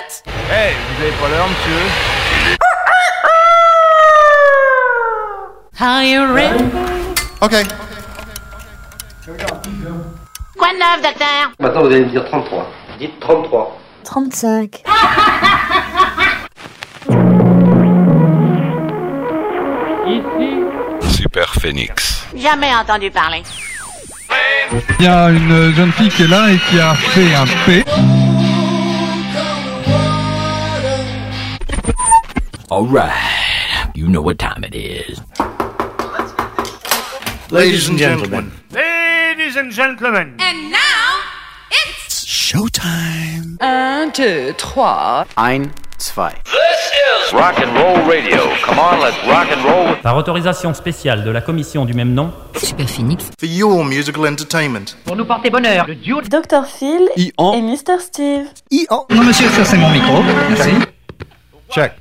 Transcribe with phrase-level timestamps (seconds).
[0.00, 1.80] tête Eh, vous avez pas l'heure, monsieur
[5.82, 6.64] Are you ready?
[7.40, 7.54] Ok.
[10.58, 11.52] Quoi de neuf, docteur?
[11.58, 12.70] Maintenant, vous allez me dire 33.
[12.98, 13.78] Dites 33.
[14.04, 14.82] 35.
[21.02, 22.26] Super Phoenix.
[22.36, 23.42] Jamais entendu parler.
[24.98, 27.84] Il y a une jeune fille qui est là et qui a fait un P.
[32.80, 35.20] Alright, you know what time it is.
[37.50, 38.52] Ladies and gentlemen.
[38.72, 41.20] Ladies and gentlemen And now,
[41.84, 42.24] it's...
[42.24, 43.58] Showtime.
[43.60, 45.26] Un, deux, trois.
[45.36, 46.32] Ein, zwei.
[47.34, 48.48] Rock and Roll Radio.
[48.64, 49.96] Come on, let's rock and roll.
[50.02, 53.26] Par autorisation spéciale de la commission du même nom, Super Phoenix.
[53.38, 54.96] For your musical entertainment.
[55.04, 56.64] Pour nous porter bonheur, le duo Dr.
[56.64, 57.52] Phil I-en.
[57.52, 58.00] et Mr.
[58.00, 58.46] Steve.
[58.70, 59.04] I-en.
[59.10, 60.22] Non monsieur, ça c'est mon micro.
[60.48, 60.70] Merci.
[61.70, 61.92] Check.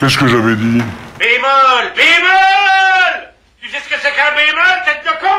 [0.00, 0.82] Qu'est-ce que j'avais dit
[1.18, 3.30] Bémol Bémol!
[3.60, 5.38] Tu sais ce que c'est qu'un bémol, tête de con?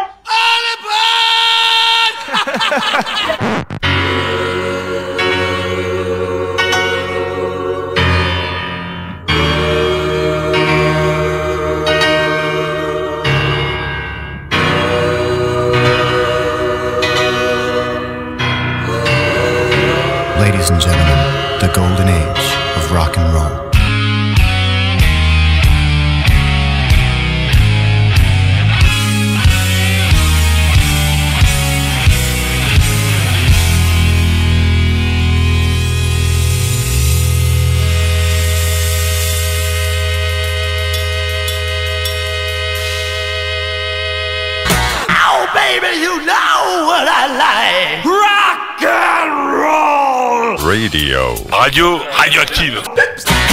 [20.40, 21.33] Ladies and gentlemen,
[21.74, 22.46] golden age
[22.78, 23.64] of rock and roll.
[45.54, 48.13] Baby, you know what I like.
[50.74, 51.36] Radio.
[51.52, 53.53] Radio radioactive.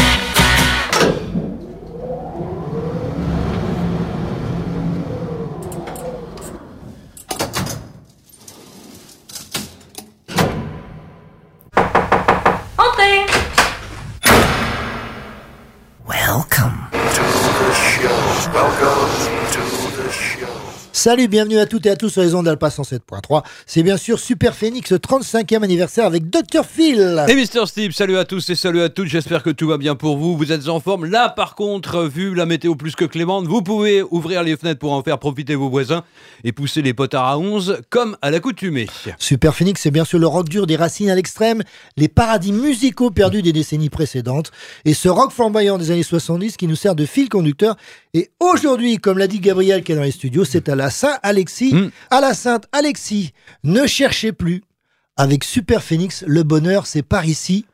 [21.00, 23.42] Salut, bienvenue à toutes et à tous sur les ondes d'Alpa 107.3.
[23.64, 26.62] C'est bien sûr Super Phoenix, 35e anniversaire avec Dr.
[26.62, 27.24] Phil.
[27.26, 29.94] Et Mister Steve, salut à tous et salut à toutes, j'espère que tout va bien
[29.94, 31.06] pour vous, vous êtes en forme.
[31.06, 34.92] Là par contre, vu la météo plus que clémente, vous pouvez ouvrir les fenêtres pour
[34.92, 36.04] en faire profiter vos voisins
[36.44, 38.86] et pousser les potards à 11 comme à l'accoutumée.
[39.18, 41.62] Super Phoenix, c'est bien sûr le rock dur des racines à l'extrême,
[41.96, 44.50] les paradis musicaux perdus des décennies précédentes,
[44.84, 47.78] et ce rock flamboyant des années 70 qui nous sert de fil conducteur.
[48.14, 51.72] Et aujourd'hui, comme l'a dit Gabriel qui est dans les studios, c'est à la Saint-Alexis,
[51.74, 51.90] Mm.
[52.10, 53.32] à la Sainte-Alexis.
[53.64, 54.62] Ne cherchez plus.
[55.16, 57.66] Avec Super Phoenix, le bonheur, c'est par ici.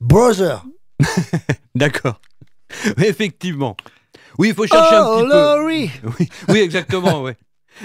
[0.00, 0.64] Brother.
[1.74, 2.20] D'accord.
[2.96, 3.76] Effectivement.
[4.38, 5.64] Oui, il faut chercher un Oh, petit peu.
[5.66, 5.90] Oui,
[6.48, 7.36] oui, exactement, ouais.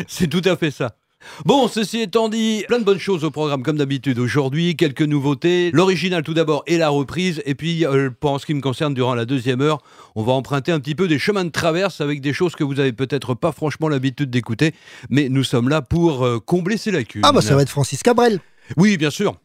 [0.08, 0.96] C'est tout à fait ça.
[1.46, 5.72] Bon, ceci étant dit, plein de bonnes choses au programme comme d'habitude aujourd'hui, quelques nouveautés,
[5.72, 8.94] l'original tout d'abord et la reprise, et puis euh, pour en ce qui me concerne
[8.94, 9.82] durant la deuxième heure,
[10.16, 12.80] on va emprunter un petit peu des chemins de traverse avec des choses que vous
[12.80, 14.74] avez peut-être pas franchement l'habitude d'écouter,
[15.10, 17.22] mais nous sommes là pour euh, combler ces lacunes.
[17.26, 18.40] Ah bah ça va être Francis Cabrel.
[18.78, 19.36] Oui, bien sûr.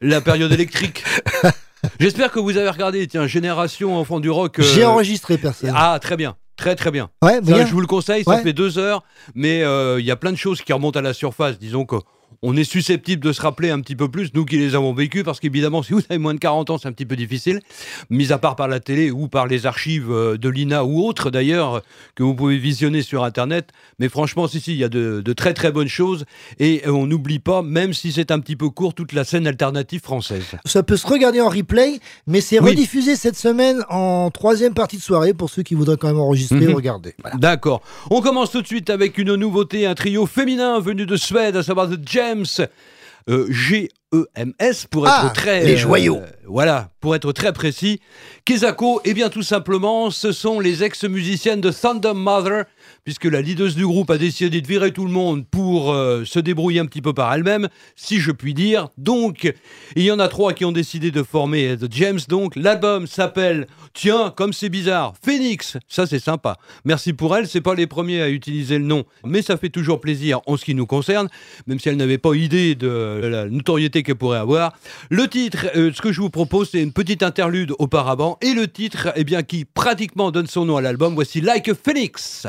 [0.00, 1.04] La période électrique.
[1.98, 4.58] J'espère que vous avez regardé, tiens, Génération Enfant du Rock.
[4.58, 5.72] euh, J'ai enregistré personne.
[5.74, 6.36] Ah, très bien.
[6.60, 7.08] Très très bien.
[7.22, 7.64] Ouais, Ça, bien.
[7.66, 8.42] je vous le conseille, ça Ouais.
[8.42, 9.02] fait deux heures,
[9.34, 11.58] mais euh, il y a plein de choses qui remontent à la surface.
[11.58, 11.96] Disons que
[12.42, 15.22] on est susceptible de se rappeler un petit peu plus, nous qui les avons vécus,
[15.24, 17.60] parce qu'évidemment, si vous avez moins de 40 ans, c'est un petit peu difficile,
[18.08, 21.30] mis à part par la télé ou par les archives euh, de l'INA ou autres
[21.30, 21.82] d'ailleurs,
[22.14, 23.70] que vous pouvez visionner sur Internet.
[23.98, 26.24] Mais franchement, si, si, il y a de, de très très bonnes choses,
[26.58, 29.46] et euh, on n'oublie pas, même si c'est un petit peu court, toute la scène
[29.46, 30.44] alternative française.
[30.64, 32.70] Ça peut se regarder en replay, mais c'est Oui.
[32.70, 36.66] rediffusé cette semaine en troisième partie de soirée pour ceux qui voudraient quand même enregistrer
[36.68, 37.14] ou regarder.
[37.22, 37.36] Voilà.
[37.36, 37.82] D'accord.
[38.10, 41.62] On commence tout de suite avec une nouveauté, un trio féminin venu de Suède, à
[41.62, 42.68] savoir The James.
[43.28, 45.64] Euh, G-E-M-S pour être Ah, très.
[45.64, 46.20] les joyaux.
[46.46, 48.00] voilà, pour être très précis.
[48.44, 52.64] Kezako, eh bien tout simplement, ce sont les ex-musiciennes de Thunder Mother,
[53.04, 56.38] puisque la leaduse du groupe a décidé de virer tout le monde pour euh, se
[56.38, 58.88] débrouiller un petit peu par elle-même, si je puis dire.
[58.98, 59.52] Donc,
[59.96, 62.20] il y en a trois qui ont décidé de former The James.
[62.28, 65.76] Donc, l'album s'appelle, tiens, comme c'est bizarre, Phoenix.
[65.88, 66.56] Ça, c'est sympa.
[66.84, 67.46] Merci pour elle.
[67.46, 70.64] C'est pas les premiers à utiliser le nom, mais ça fait toujours plaisir en ce
[70.64, 71.28] qui nous concerne,
[71.66, 74.72] même si elle n'avait pas idée de la notoriété qu'elle pourrait avoir.
[75.10, 78.68] Le titre, euh, ce que je vous propose, c'est une petite interlude auparavant, et le
[78.68, 81.14] titre, eh bien, qui pratiquement donne son nom à l'album.
[81.14, 82.46] Voici Like a Phoenix.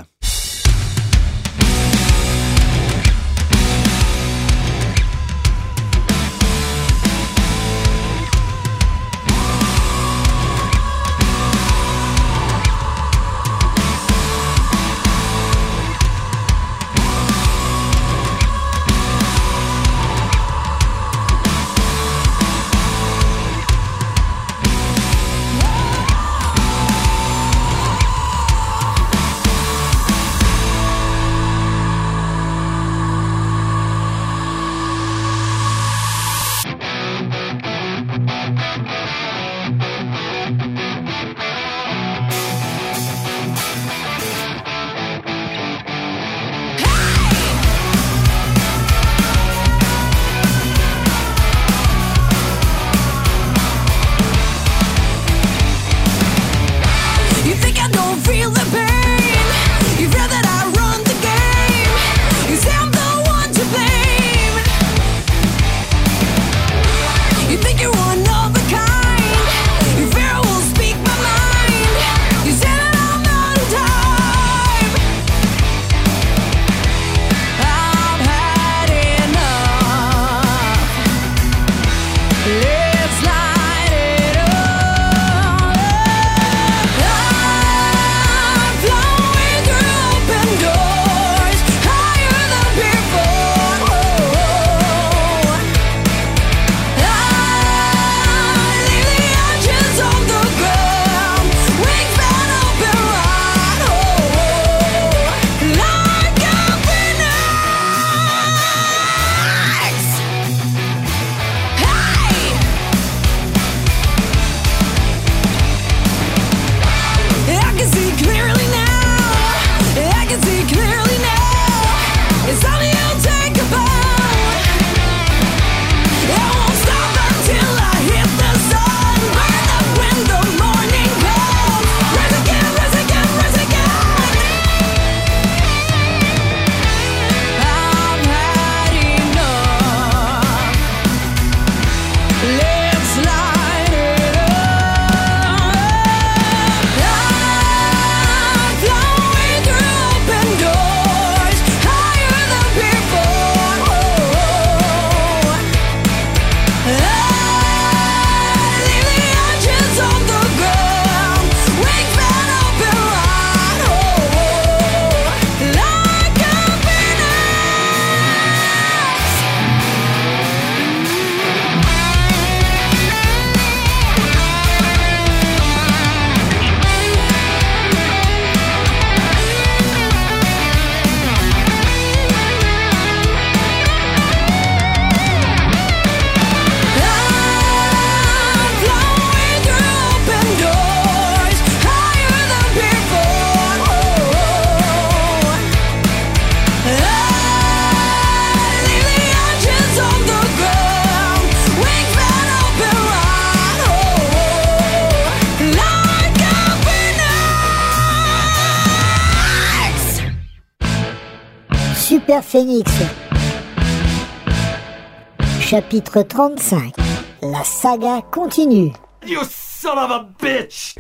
[215.60, 216.94] Chapitre 35
[217.42, 218.94] La saga continue.
[219.26, 220.91] You son of a bitch!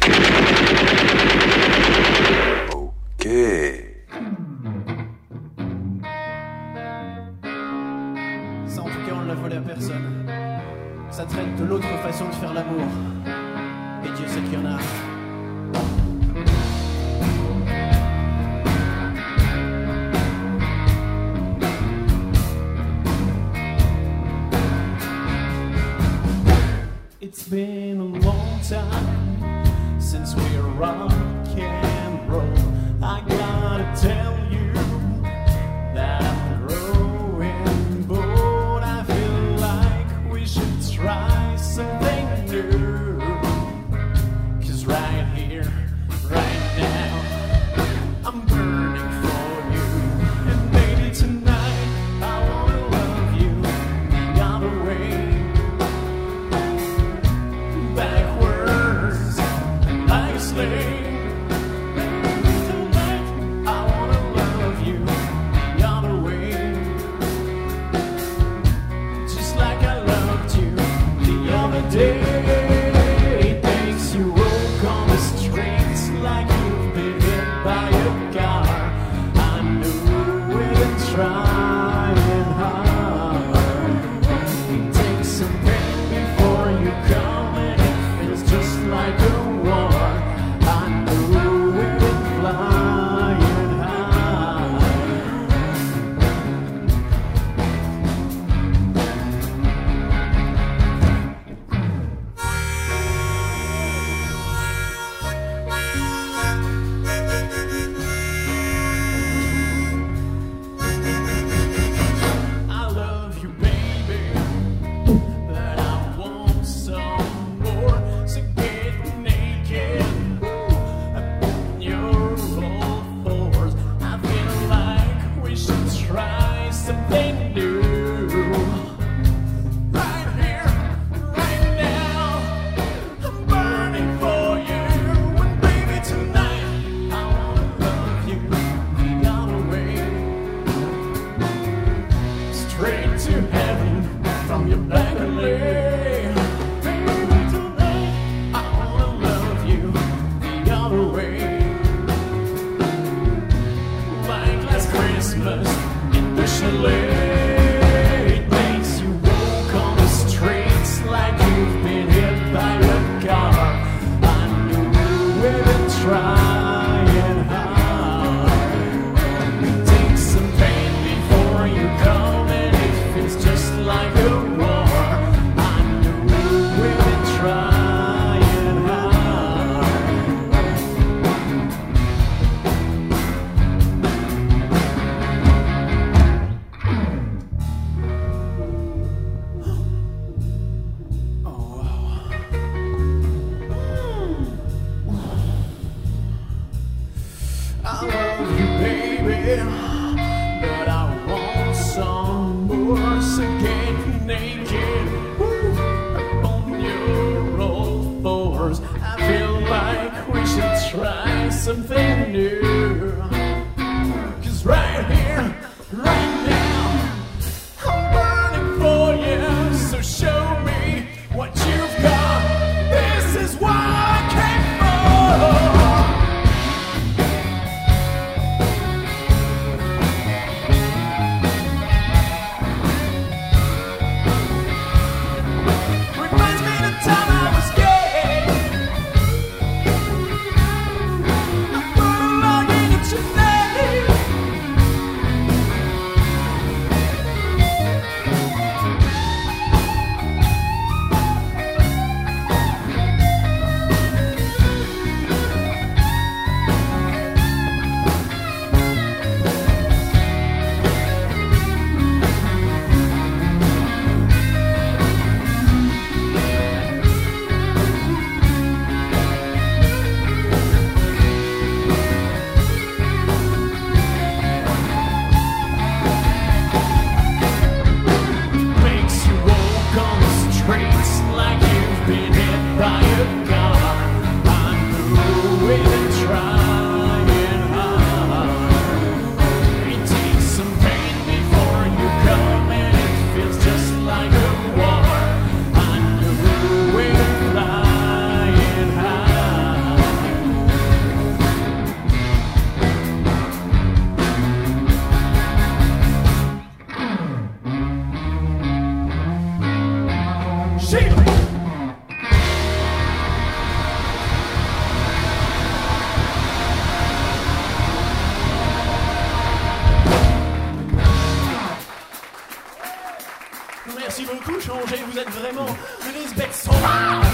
[324.81, 327.25] Changé, vous êtes vraiment une bête sauvage.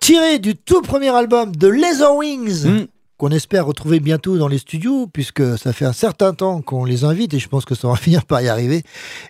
[0.00, 5.06] Tiré du tout premier album de Leather Wings, qu'on espère retrouver bientôt dans les studios,
[5.06, 7.96] puisque ça fait un certain temps qu'on les invite et je pense que ça va
[7.96, 8.82] finir par y arriver.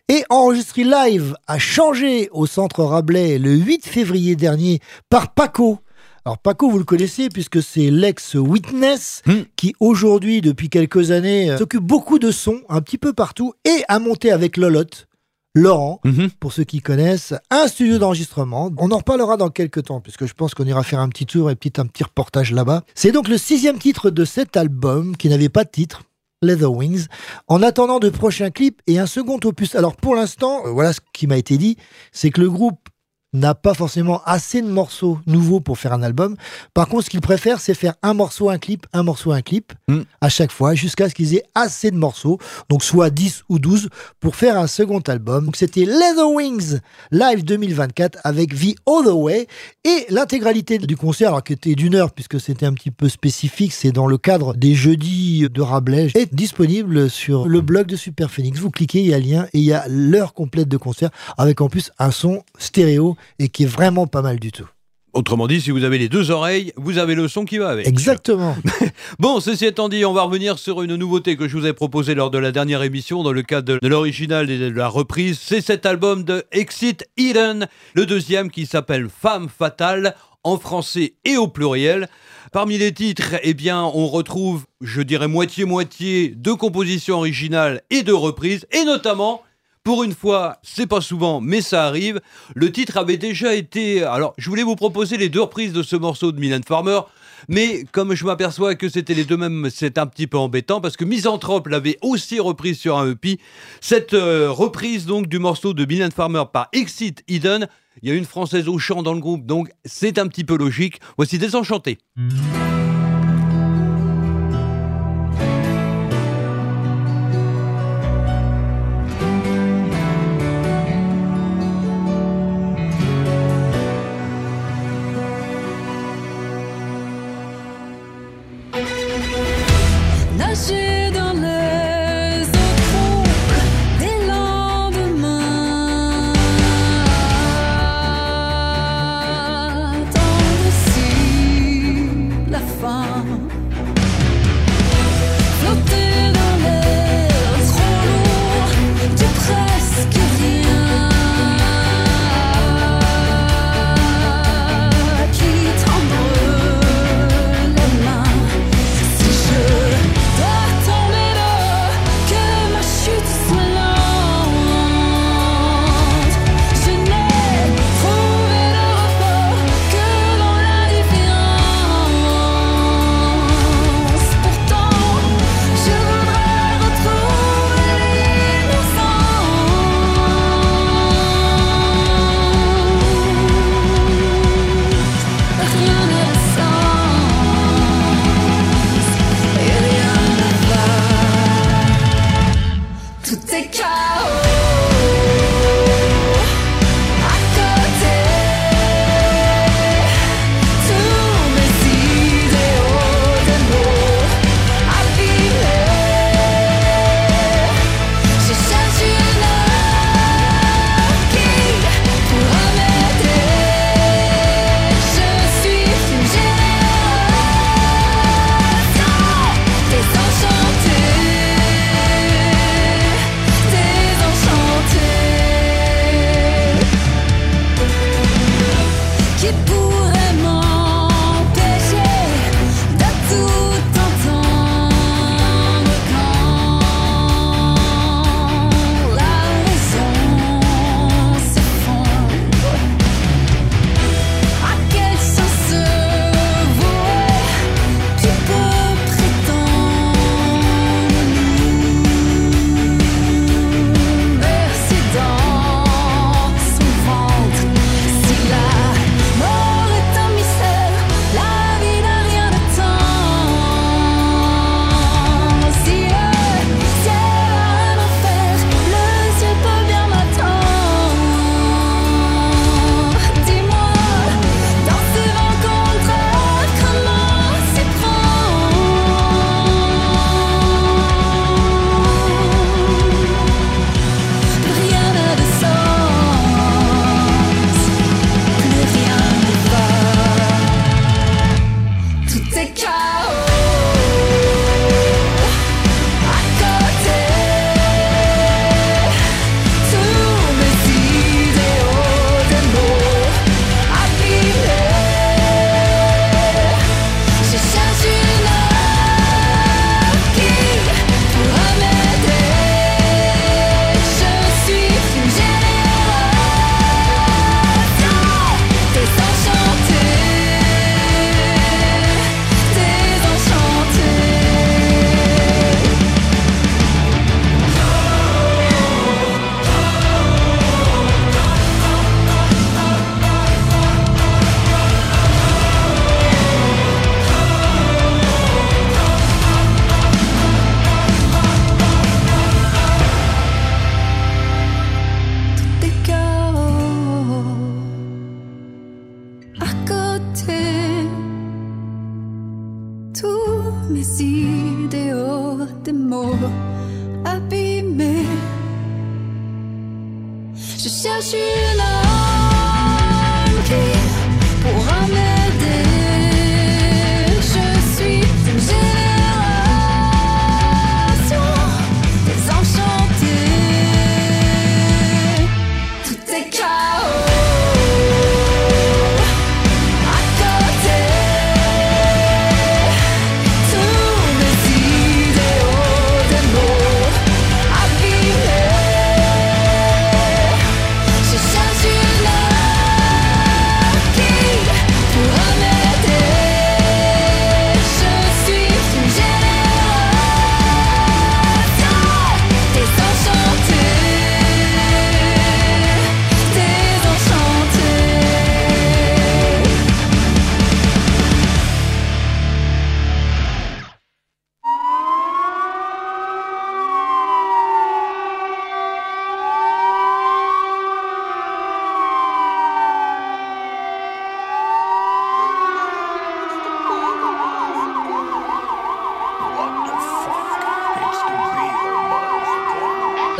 [0.08, 5.78] Et enregistré live à Changer au centre Rabelais le 8 février dernier par Paco.
[6.24, 9.22] Alors Paco, vous le connaissez puisque c'est l'ex-Witness
[9.56, 13.82] qui aujourd'hui, depuis quelques années, euh, s'occupe beaucoup de sons un petit peu partout et
[13.88, 15.08] a monté avec Lolotte.
[15.54, 16.00] Laurent,
[16.38, 18.70] pour ceux qui connaissent, un studio d'enregistrement.
[18.76, 21.50] On en reparlera dans quelques temps, puisque je pense qu'on ira faire un petit tour
[21.50, 22.84] et petit, un petit reportage là-bas.
[22.94, 26.02] C'est donc le sixième titre de cet album, qui n'avait pas de titre.
[26.42, 27.06] Leather Wings,
[27.48, 29.74] en attendant de prochains clips et un second opus.
[29.74, 31.76] Alors pour l'instant, euh, voilà ce qui m'a été dit,
[32.12, 32.88] c'est que le groupe
[33.32, 36.36] n'a pas forcément assez de morceaux nouveaux pour faire un album.
[36.74, 39.72] Par contre, ce qu'ils préfèrent, c'est faire un morceau, un clip, un morceau, un clip,
[40.20, 43.88] à chaque fois, jusqu'à ce qu'ils aient assez de morceaux, donc soit 10 ou 12,
[44.18, 45.46] pour faire un second album.
[45.46, 46.78] Donc c'était Leather Wings
[47.12, 49.46] Live 2024 avec The Other Way
[49.84, 53.72] et l'intégralité du concert, alors qui était d'une heure, puisque c'était un petit peu spécifique,
[53.72, 58.30] c'est dans le cadre des jeudis de Rabelais, est disponible sur le blog de Super
[58.30, 58.58] Phoenix.
[58.58, 61.10] Vous cliquez, il y a le lien et il y a l'heure complète de concert,
[61.38, 64.68] avec en plus un son stéréo et qui est vraiment pas mal du tout.
[65.12, 67.86] Autrement dit, si vous avez les deux oreilles, vous avez le son qui va avec.
[67.86, 68.56] Exactement.
[69.18, 72.14] Bon, ceci étant dit, on va revenir sur une nouveauté que je vous ai proposée
[72.14, 75.40] lors de la dernière émission dans le cadre de, l'original et de la reprise.
[75.42, 81.36] C'est cet album de Exit Eden, le deuxième qui s'appelle Femme fatale en français et
[81.36, 82.08] au pluriel.
[82.52, 88.12] Parmi les titres, eh bien, on retrouve, je dirais moitié-moitié, de compositions originales et de
[88.12, 89.42] reprises, et notamment
[89.90, 92.20] pour une fois, c'est pas souvent, mais ça arrive.
[92.54, 94.04] Le titre avait déjà été.
[94.04, 97.00] Alors, je voulais vous proposer les deux reprises de ce morceau de Mylène Farmer.
[97.48, 100.96] Mais comme je m'aperçois que c'était les deux mêmes, c'est un petit peu embêtant parce
[100.96, 103.40] que Misanthrope l'avait aussi reprise sur un EP.
[103.80, 107.66] Cette euh, reprise donc du morceau de Mylène Farmer par Exit Eden,
[108.00, 110.56] il y a une française au chant dans le groupe, donc c'est un petit peu
[110.56, 111.00] logique.
[111.16, 111.98] Voici Désenchanté.
[112.16, 112.89] Nager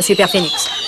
[0.01, 0.80] Super Phoenix.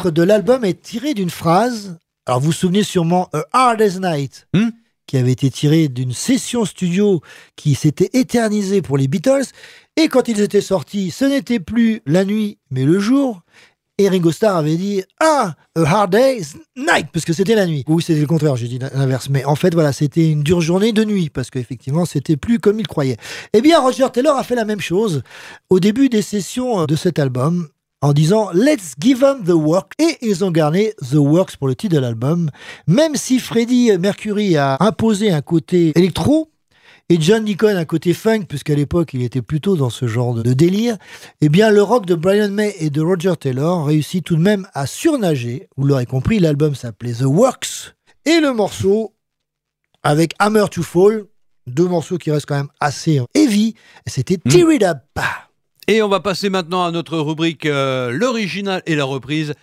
[0.00, 1.98] Titre de l'album est tiré d'une phrase.
[2.24, 4.48] Alors vous vous souvenez sûrement A Hard as Night,
[5.06, 7.20] qui avait été tiré d'une session studio
[7.54, 9.44] qui s'était éternisée pour les Beatles.
[9.98, 13.42] Et quand ils étaient sortis, ce n'était plus la nuit, mais le jour.
[13.98, 17.84] Et Ringo Starr avait dit Ah, a hard day's night, parce que c'était la nuit.
[17.86, 19.28] Oui, c'était le contraire, j'ai dit l'inverse.
[19.28, 22.80] Mais en fait, voilà, c'était une dure journée de nuit, parce qu'effectivement, c'était plus comme
[22.80, 23.18] il croyait.
[23.52, 25.22] Eh bien, Roger Taylor a fait la même chose
[25.68, 27.68] au début des sessions de cet album
[28.02, 31.74] en disant Let's give them the work et ils ont gardé The Works pour le
[31.74, 32.50] titre de l'album.
[32.86, 36.50] Même si Freddie Mercury a imposé un côté électro
[37.08, 40.52] et John Deacon un côté funk, puisqu'à l'époque il était plutôt dans ce genre de
[40.52, 40.96] délire,
[41.40, 44.66] eh bien le rock de Brian May et de Roger Taylor réussit tout de même
[44.74, 45.68] à surnager.
[45.76, 49.14] Vous l'aurez compris, l'album s'appelait The Works et le morceau
[50.02, 51.24] avec Hammer to Fall,
[51.66, 53.74] deux morceaux qui restent quand même assez heavy,
[54.06, 54.98] c'était Tear It Up.
[55.90, 59.54] Et on va passer maintenant à notre rubrique euh, l'original et la reprise.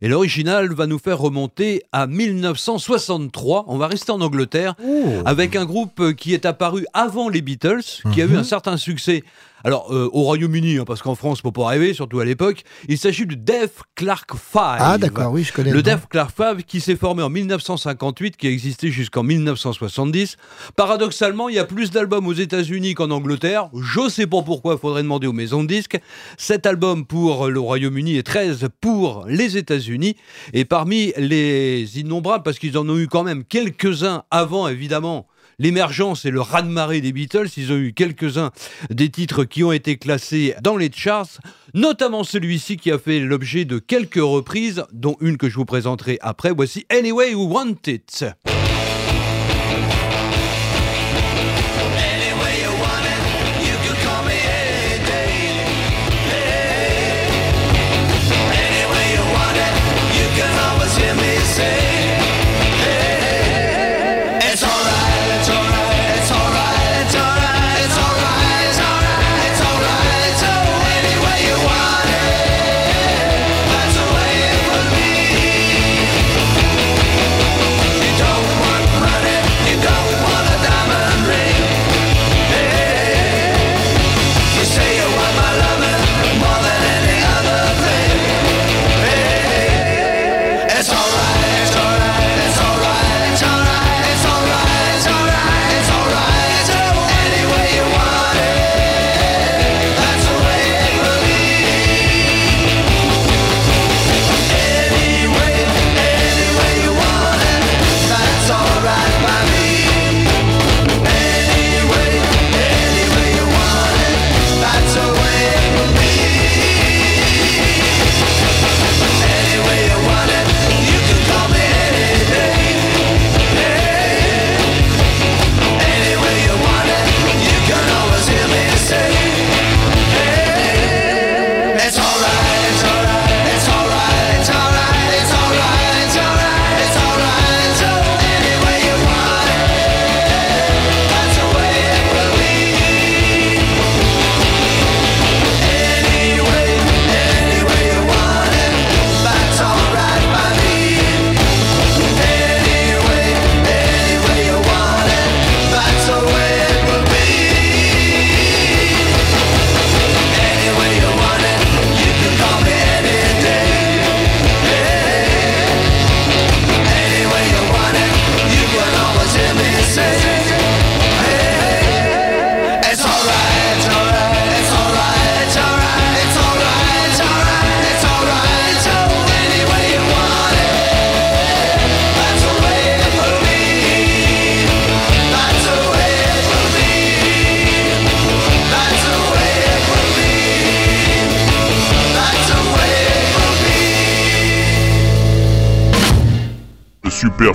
[0.00, 3.64] Et l'original va nous faire remonter à 1963.
[3.66, 4.76] On va rester en Angleterre
[5.24, 7.82] avec un groupe qui est apparu avant les Beatles,
[8.14, 9.24] qui a eu un certain succès.
[9.64, 12.98] Alors, euh, au Royaume-Uni, hein, parce qu'en France, faut pas rêver, surtout à l'époque, il
[12.98, 14.78] s'agit du Def Clark Five.
[14.78, 15.82] Ah, d'accord, oui, je connais Le.
[15.82, 20.36] Def Clark Five qui s'est formé en 1958, qui a existé jusqu'en 1970.
[20.76, 23.68] Paradoxalement, il y a plus d'albums aux États-Unis qu'en Angleterre.
[23.74, 25.98] Je sais pas pourquoi, il faudrait demander aux maisons de disques.
[26.38, 30.16] 7 albums pour le Royaume-Uni et 13 pour les États-Unis.
[30.52, 35.26] Et parmi les innombrables, parce qu'ils en ont eu quand même quelques-uns avant, évidemment,
[35.58, 37.48] l'émergence et le raz-de-marée des Beatles.
[37.56, 38.50] Ils ont eu quelques-uns
[38.90, 41.38] des titres qui ont été classés dans les charts,
[41.74, 46.18] notamment celui-ci qui a fait l'objet de quelques reprises, dont une que je vous présenterai
[46.20, 46.52] après.
[46.52, 48.24] Voici Anyway You Want It.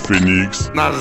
[0.08, 0.72] Super Phoenix.
[0.74, 0.92] Na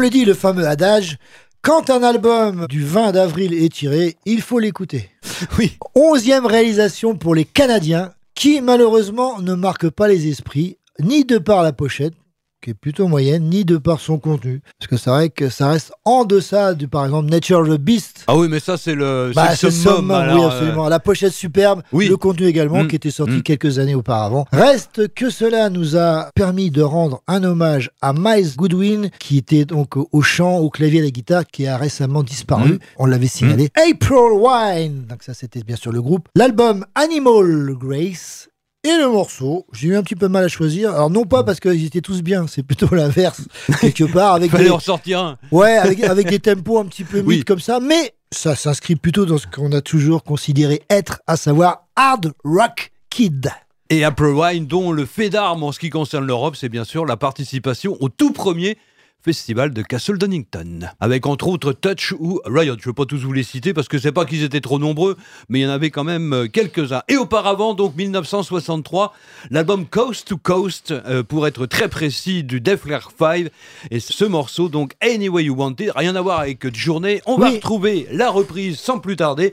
[0.00, 1.18] Comme le dit le fameux adage,
[1.60, 5.10] quand un album du 20 d'avril est tiré, il faut l'écouter.
[5.58, 5.76] Oui.
[5.94, 11.62] Onzième réalisation pour les Canadiens, qui malheureusement ne marque pas les esprits, ni de par
[11.62, 12.14] la pochette,
[12.62, 14.60] qui est plutôt moyenne, ni de par son contenu.
[14.78, 18.24] Parce que c'est vrai que ça reste en deçà du, par exemple, Nature the Beast.
[18.26, 19.96] Ah oui, mais ça, c'est le, Bah, c'est le summum.
[19.96, 20.88] summum, oui, alors, euh, absolument.
[20.88, 22.08] La pochette superbe, Oui.
[22.08, 22.88] le contenu également, Mm.
[22.88, 23.42] qui était sorti Mm.
[23.42, 24.46] quelques années auparavant.
[24.52, 29.64] Reste que cela nous a permis de rendre un hommage à Miles Goodwin, qui était
[29.64, 32.72] donc au chant, au clavier et à la guitare, qui a récemment disparu.
[32.74, 32.78] Mm.
[32.98, 33.70] On l'avait signalé.
[33.74, 36.28] April Wine, donc ça c'était bien sûr le groupe.
[36.36, 38.48] L'album Animal Grace.
[38.82, 40.94] Et le morceau, j'ai eu un petit peu mal à choisir.
[40.94, 43.42] Alors non pas parce qu'ils étaient tous bien, c'est plutôt l'inverse
[43.80, 45.38] quelque part avec Fallait des- en sortir un.
[45.52, 47.44] Ouais, avec, avec des tempos un petit peu Oui.
[47.44, 51.88] comme ça, mais ça s'inscrit plutôt dans ce qu'on a toujours considéré être, à savoir
[51.94, 53.50] Hard Rock Kid.
[53.90, 57.04] Et April Wine, dont le fait d'armes en ce qui concerne l'Europe, c'est bien sûr
[57.04, 58.78] la participation au tout premier
[59.22, 60.88] festival de Castle Donington.
[60.98, 62.76] Avec entre autres Touch ou Riot.
[62.78, 64.78] Je ne vais pas tous vous les citer parce que c'est pas qu'ils étaient trop
[64.78, 65.16] nombreux,
[65.48, 67.02] mais il y en avait quand même euh, quelques-uns.
[67.08, 69.14] Et auparavant, donc 1963,
[69.50, 73.48] l'album Coast to Coast, euh, pour être très précis, du Def Leppard 5.
[73.90, 77.20] Et ce morceau, donc Anyway You Want It, rien à voir avec Journée.
[77.26, 79.52] On va retrouver la reprise sans plus tarder.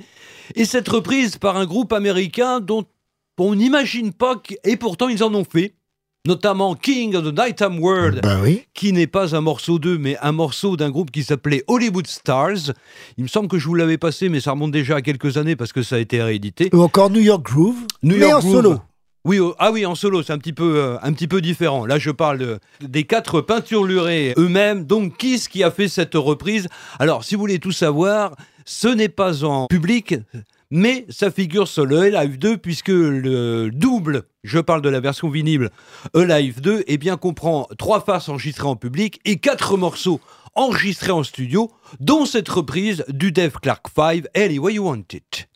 [0.55, 2.85] Et cette reprise par un groupe américain dont
[3.39, 5.76] on n'imagine pas, et pourtant ils en ont fait.
[6.27, 8.65] Notamment King of the Nighttime World, Bah oui.
[8.73, 12.73] qui n'est pas un morceau d'eux, mais un morceau d'un groupe qui s'appelait Hollywood Stars.
[13.17, 15.55] Il me semble que je vous l'avais passé, mais ça remonte déjà à quelques années
[15.55, 16.69] parce que ça a été réédité.
[16.73, 18.55] Ou encore New York Groove, New mais York en Groove.
[18.63, 18.77] solo.
[19.23, 21.85] Oui, oh, ah oui, en solo, c'est un petit peu, euh, un petit peu différent.
[21.85, 24.85] Là, je parle de- des quatre peinturlurés eux-mêmes.
[24.85, 26.67] Donc, qui ce qui a fait cette reprise?
[26.99, 30.15] Alors, si vous voulez tout savoir, ce n'est pas en public,
[30.71, 35.29] mais ça figure sur le Live 2 puisque le double, je parle de la version
[35.29, 35.69] vinyle
[36.13, 40.19] Live 2, eh bien comprend trois faces enregistrées en public et quatre morceaux
[40.57, 45.47] enregistrés en studio, dont cette reprise du Dave Clark 5, Anyway You Want It.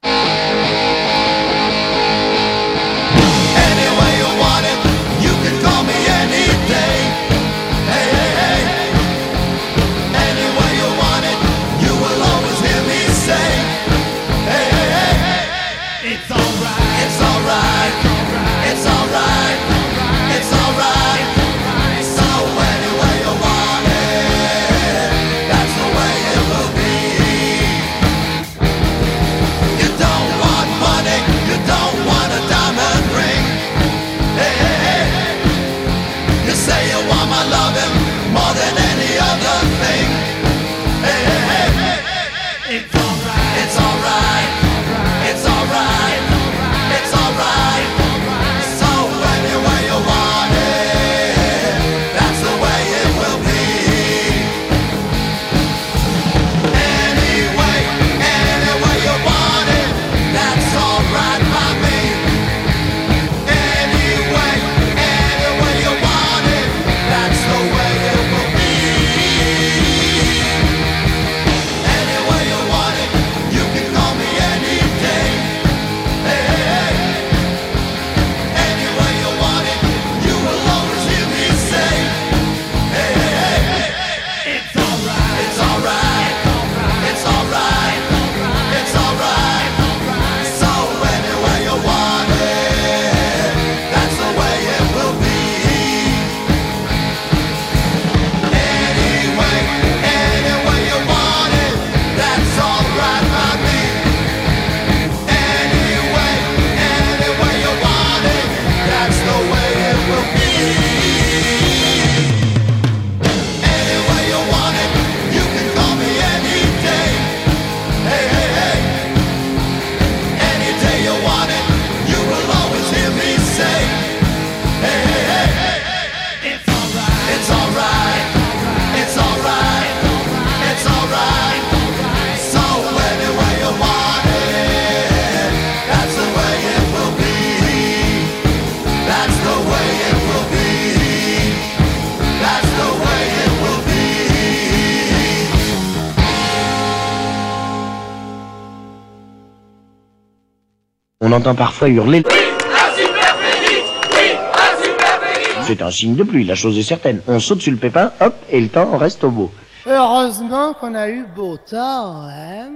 [151.32, 152.24] On entend parfois hurler.
[152.28, 157.22] Un super phénix Oui, un super C'est un signe de pluie, la chose est certaine.
[157.26, 159.50] On saute sur le pépin, hop, et le temps reste au beau.
[159.88, 162.72] Heureusement qu'on a eu beau temps, hein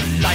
[0.00, 0.29] life.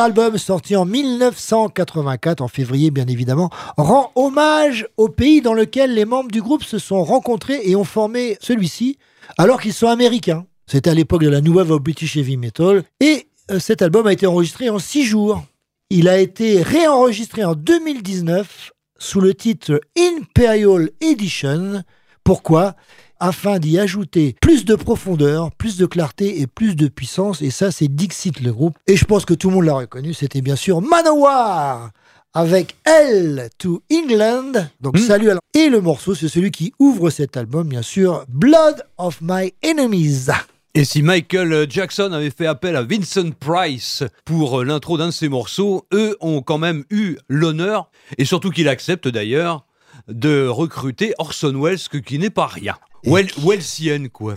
[0.00, 6.04] Album, sorti en 1984, en février bien évidemment, rend hommage au pays dans lequel les
[6.04, 8.98] membres du groupe se sont rencontrés et ont formé celui-ci,
[9.38, 10.46] alors qu'ils sont américains.
[10.66, 14.06] C'était à l'époque de la New Wave of British Heavy Metal, et euh, cet album
[14.06, 15.42] a été enregistré en six jours.
[15.90, 21.82] Il a été réenregistré en 2019 sous le titre Imperial Edition.
[22.24, 22.76] Pourquoi?
[23.22, 27.40] Afin d'y ajouter plus de profondeur, plus de clarté et plus de puissance.
[27.40, 28.76] Et ça, c'est Dixit, le groupe.
[28.88, 30.12] Et je pense que tout le monde l'a reconnu.
[30.12, 31.92] C'était bien sûr Manowar
[32.34, 34.66] avec L to England.
[34.80, 38.84] Donc salut à Et le morceau, c'est celui qui ouvre cet album, bien sûr, Blood
[38.98, 40.26] of My Enemies.
[40.74, 45.12] Et si Michael Jackson avait fait appel à Vincent Price pour euh, l'intro d'un de
[45.12, 49.66] ses morceaux, eux ont quand même eu l'honneur, et surtout qu'il accepte d'ailleurs,
[50.08, 52.74] de recruter Orson Welles, qui n'est pas rien.
[53.04, 54.34] Well, Wellsienne, quoi.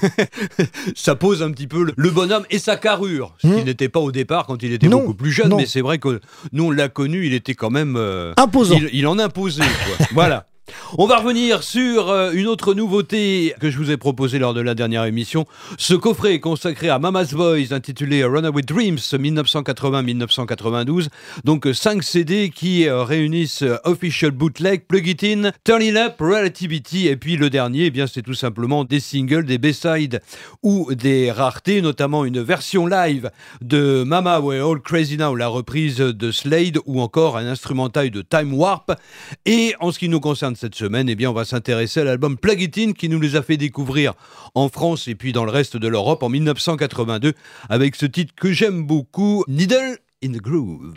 [0.95, 3.99] ça pose un petit peu le, le bonhomme et sa carrure, ce qui n'était pas
[3.99, 5.57] au départ quand il était Non, beaucoup plus jeune, non.
[5.57, 6.19] mais c'est vrai que
[6.51, 8.75] nous on l'a connu, il était quand même euh, Imposant.
[8.77, 10.05] Il, il en imposait, quoi.
[10.13, 10.47] voilà.
[10.97, 14.61] On va revenir sur euh, une autre nouveauté que je vous ai proposée lors de
[14.61, 15.45] la dernière émission.
[15.77, 21.07] Ce coffret consacré à Mama's Boys intitulé Runaway Dreams 1980-1992.
[21.43, 26.15] Donc 5 CD qui euh, réunissent euh, Official Bootleg, Plug It In, Turn It Up,
[26.19, 30.21] Relativity et puis le dernier, eh bien c'est tout simplement des singles, des B-sides
[30.63, 33.29] ou des raretés, notamment une version live
[33.61, 38.21] de Mama We're All Crazy Now, la reprise de Slade ou encore un instrumental de
[38.21, 38.93] Time Warp.
[39.45, 42.37] Et en ce qui nous concerne cette semaine, eh bien, on va s'intéresser à l'album
[42.37, 44.13] Plug It In qui nous les a fait découvrir
[44.53, 47.33] en France et puis dans le reste de l'Europe en 1982
[47.69, 50.93] avec ce titre que j'aime beaucoup, Needle in the Groove.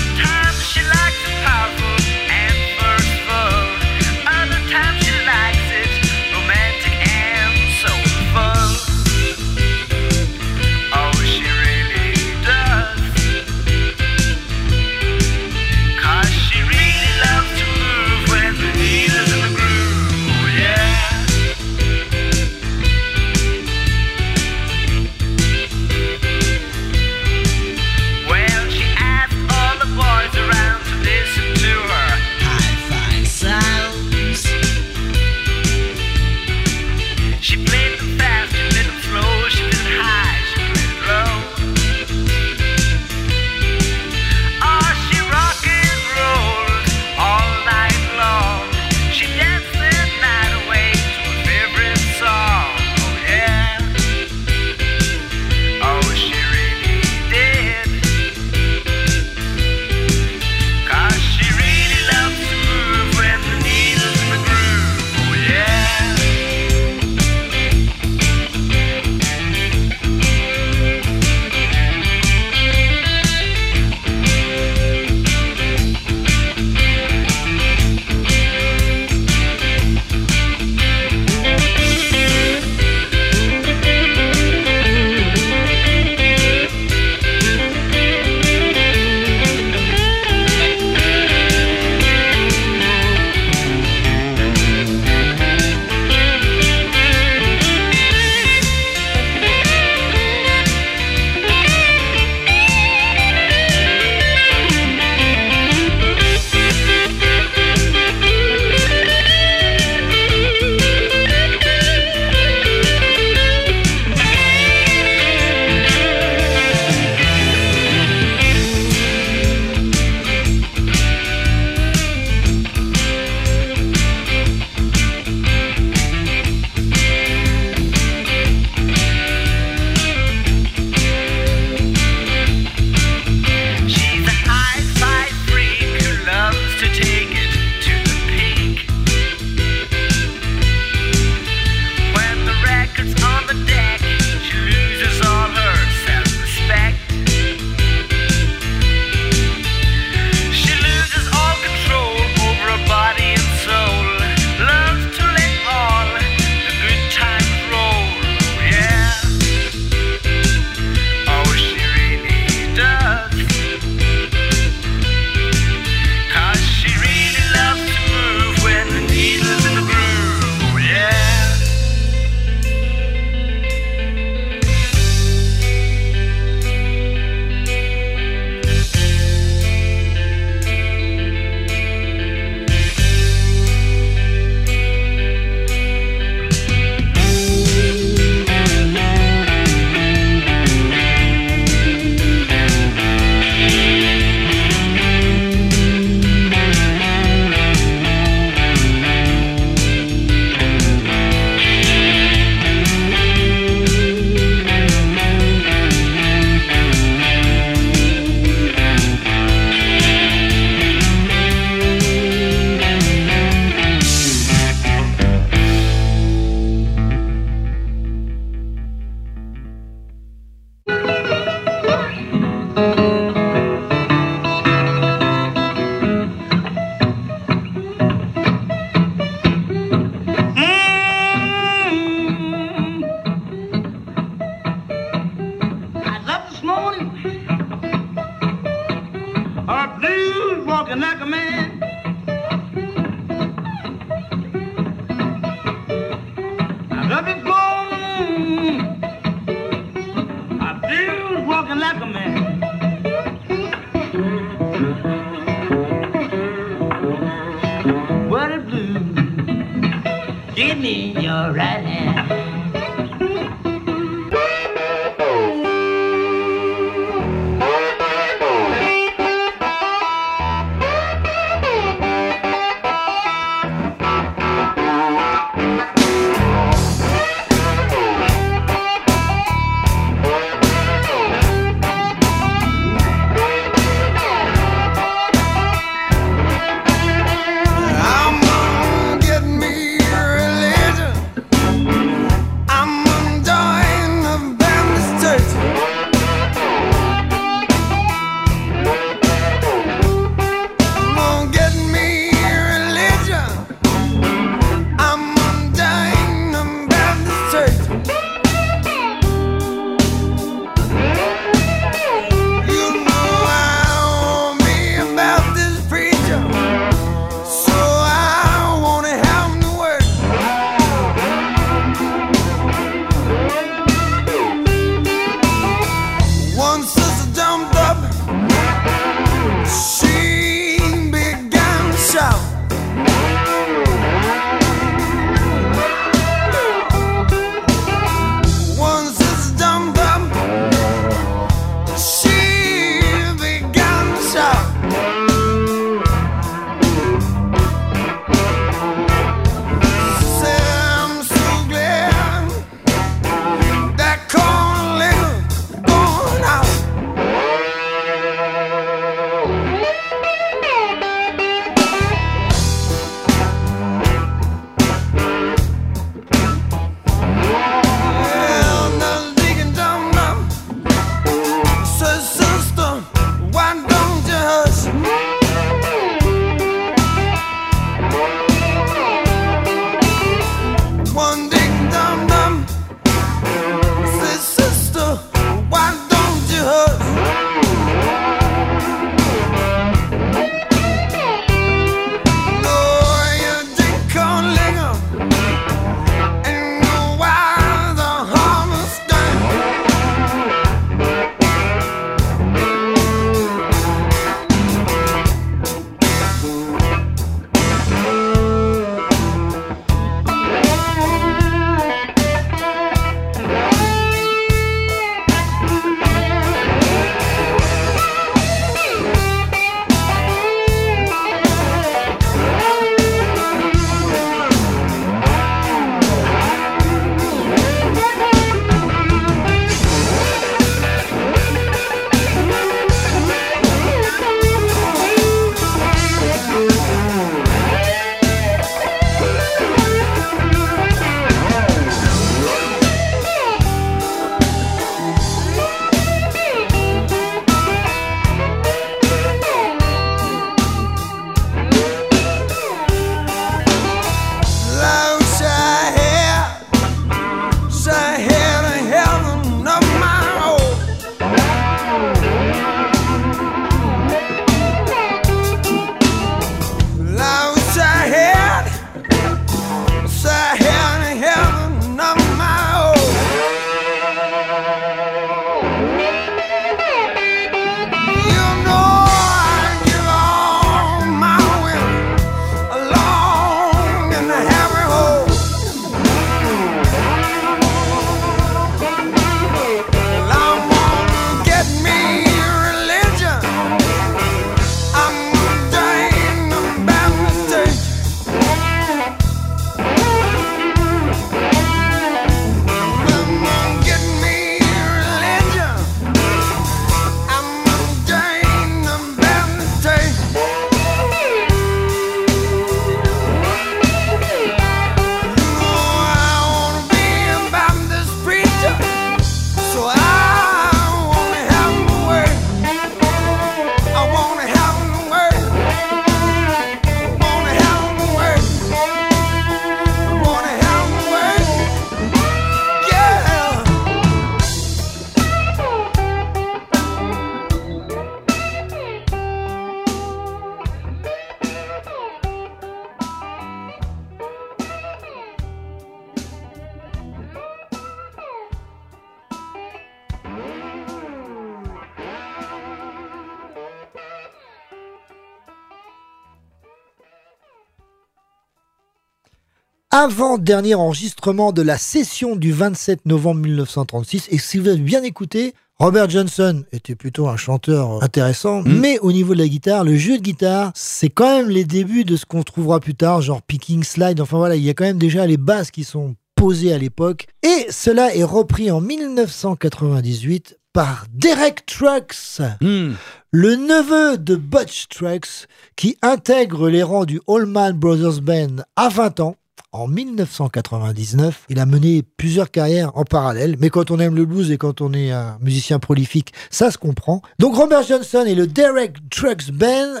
[560.00, 564.28] Avant-dernier enregistrement de la session du 27 novembre 1936.
[564.30, 569.12] Et si vous avez bien écouté, Robert Johnson était plutôt un chanteur intéressant, mais au
[569.12, 572.24] niveau de la guitare, le jeu de guitare, c'est quand même les débuts de ce
[572.24, 574.22] qu'on trouvera plus tard, genre picking slide.
[574.22, 577.26] Enfin voilà, il y a quand même déjà les basses qui sont posées à l'époque.
[577.42, 585.46] Et cela est repris en 1998 par Derek Trucks, le neveu de Butch Trucks,
[585.76, 589.36] qui intègre les rangs du Allman Brothers Band à 20 ans.
[589.72, 594.50] En 1999, il a mené plusieurs carrières en parallèle, mais quand on aime le blues
[594.50, 597.22] et quand on est un musicien prolifique, ça se comprend.
[597.38, 600.00] Donc Robert Johnson et le Derek Trucks Band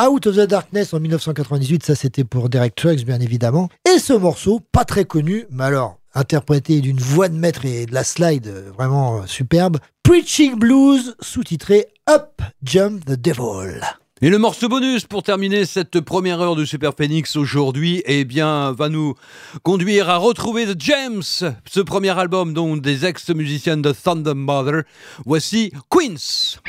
[0.00, 3.68] Out of the Darkness en 1998, ça c'était pour Derek Trucks bien évidemment.
[3.92, 7.94] Et ce morceau, pas très connu, mais alors interprété d'une voix de maître et de
[7.94, 13.80] la slide vraiment superbe, Preaching Blues, sous-titré Up Jump the Devil.
[14.24, 18.70] Et le morceau bonus pour terminer cette première heure de Super Phoenix aujourd'hui, eh bien,
[18.70, 19.16] va nous
[19.64, 21.22] conduire à retrouver The James,
[21.68, 24.84] ce premier album donc des ex-musiciennes de Thunder Mother.
[25.26, 26.60] Voici Queens.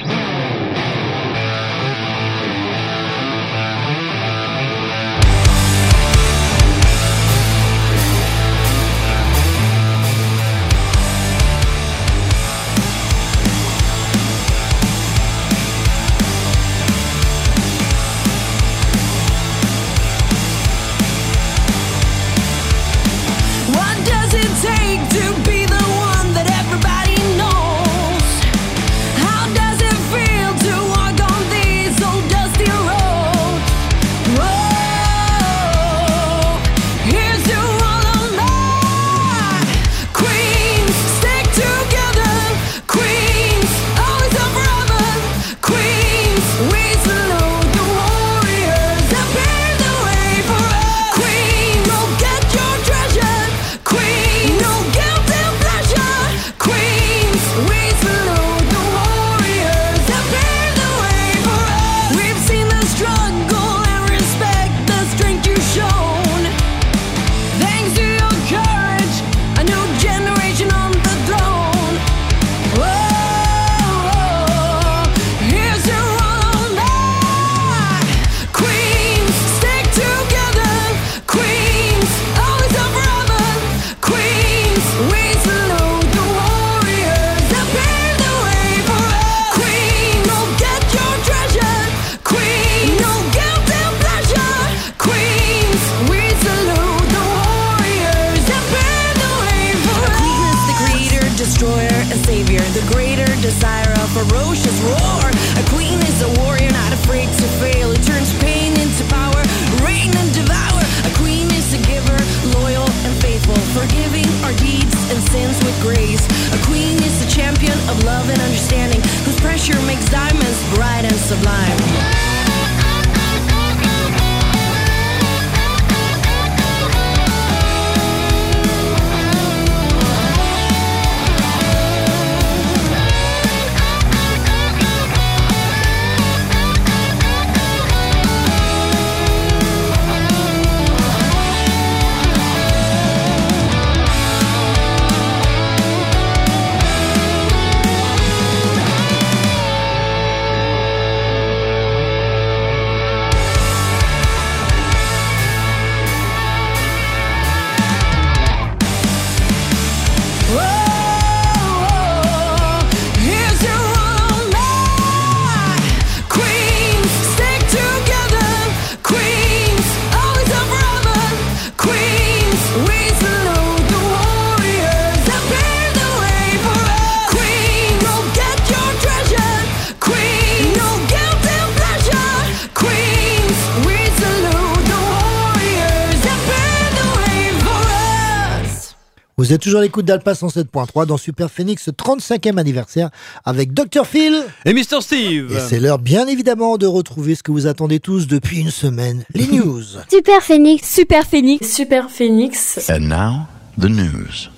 [189.64, 193.10] Toujours à l'écoute d'Alpa 107.3 dans Super Phoenix 35e anniversaire
[193.46, 195.56] avec Dr Phil et Mr Steve.
[195.56, 199.24] Et c'est l'heure bien évidemment de retrouver ce que vous attendez tous depuis une semaine,
[199.34, 199.84] les news.
[200.10, 200.88] Super Phoenix.
[200.88, 201.74] Super Phoenix.
[201.74, 202.90] Super Phoenix.
[202.90, 203.48] And now,
[203.80, 204.50] the news.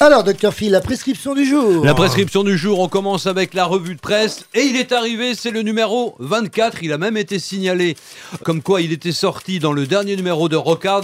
[0.00, 1.84] Alors Dr Phil, la prescription du jour.
[1.84, 5.34] La prescription du jour, on commence avec la revue de presse et il est arrivé,
[5.34, 7.96] c'est le numéro 24, il a même été signalé
[8.44, 11.02] comme quoi il était sorti dans le dernier numéro de Rockard.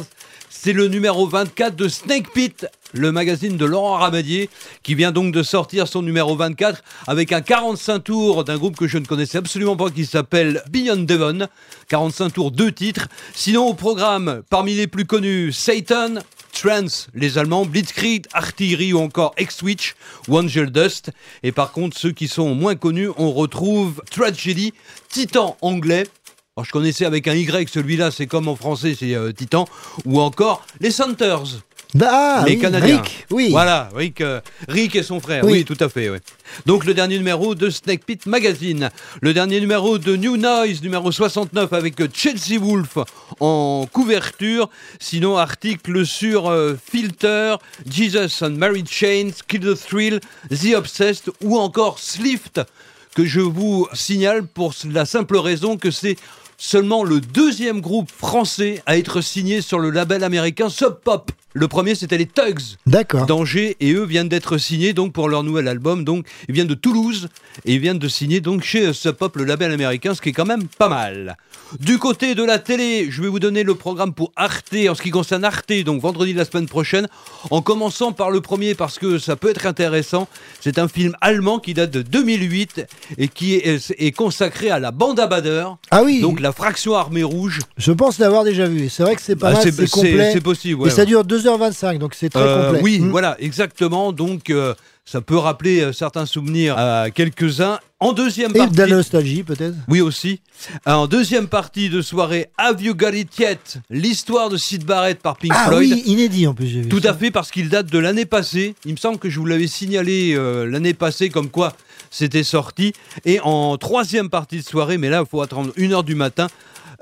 [0.48, 4.48] C'est le numéro 24 de Snake Pit le magazine de Laurent Ramadier,
[4.82, 8.86] qui vient donc de sortir son numéro 24 avec un 45 tours d'un groupe que
[8.86, 11.48] je ne connaissais absolument pas qui s'appelle Beyond Devon.
[11.88, 13.08] 45 tours, deux titres.
[13.34, 16.14] Sinon, au programme, parmi les plus connus, Satan,
[16.54, 19.94] Trance, les Allemands, Blitzkrieg, Artillery ou encore X-Switch
[20.28, 21.10] ou Dust.
[21.42, 24.72] Et par contre, ceux qui sont moins connus, on retrouve Tragedy,
[25.08, 26.04] Titan anglais.
[26.56, 29.66] Alors, je connaissais avec un Y, celui-là, c'est comme en français, c'est euh, Titan.
[30.04, 31.60] Ou encore les Centers.
[31.94, 33.00] Bah, ah, les oui, Canadiens.
[33.02, 33.50] Rick, oui.
[33.50, 35.44] Voilà, Rick, euh, Rick et son frère.
[35.44, 35.52] Oui.
[35.52, 35.64] Oui.
[35.64, 36.10] tout à fait.
[36.10, 36.18] ouais.
[36.66, 38.90] Donc le dernier numéro de Snake Pit Magazine.
[39.20, 42.98] Le dernier numéro de New Noise, numéro 69, avec euh, Chelsea Wolf
[43.38, 44.70] en couverture.
[44.98, 47.56] Sinon, article sur euh, Filter,
[47.88, 50.18] Jesus and Mary Chains, Kill the Thrill,
[50.50, 52.60] The Obsessed ou encore Slift,
[53.14, 56.16] que je vous signale pour la simple raison que c'est
[56.58, 61.30] seulement le deuxième groupe français à être signé sur le label américain Sub Pop.
[61.56, 63.26] Le premier, c'était les Tugs D'accord.
[63.26, 66.04] d'Angers et eux viennent d'être signés donc pour leur nouvel album.
[66.04, 67.28] Donc ils viennent de Toulouse
[67.64, 70.30] et ils viennent de signer donc chez euh, Sub Pop le label américain, ce qui
[70.30, 71.36] est quand même pas mal.
[71.78, 75.02] Du côté de la télé, je vais vous donner le programme pour Arte en ce
[75.02, 77.06] qui concerne Arte, donc vendredi de la semaine prochaine,
[77.50, 80.26] en commençant par le premier parce que ça peut être intéressant.
[80.60, 82.84] C'est un film allemand qui date de 2008
[83.18, 85.66] et qui est, est consacré à la bande à Bader.
[85.92, 86.20] Ah oui.
[86.20, 87.60] Donc la fraction armée rouge.
[87.76, 88.88] Je pense l'avoir déjà vu.
[88.88, 90.30] C'est vrai que c'est pas Ah, mal, c'est- c'est c'est- complet.
[90.32, 92.80] c'est possible, ouais, et ça dure 2h25, donc c'est très Euh, complet.
[92.82, 93.10] Oui, Mm.
[93.10, 94.12] voilà, exactement.
[94.12, 94.74] Donc, euh,
[95.04, 97.78] ça peut rappeler euh, certains souvenirs à quelques-uns.
[98.00, 98.74] En deuxième Et partie.
[98.74, 100.40] de la nostalgie, peut-être Oui, aussi.
[100.86, 103.78] En deuxième partie de soirée, Have You Got It Yet?
[103.88, 105.90] L'histoire de Sid Barrett par Pink Ah Floyd.
[105.92, 106.88] oui, inédit en plus, j'ai vu.
[106.88, 107.10] Tout ça.
[107.10, 108.74] à fait, parce qu'il date de l'année passée.
[108.84, 111.72] Il me semble que je vous l'avais signalé euh, l'année passée, comme quoi
[112.10, 112.92] c'était sorti.
[113.24, 116.48] Et en troisième partie de soirée, mais là, il faut attendre une heure du matin,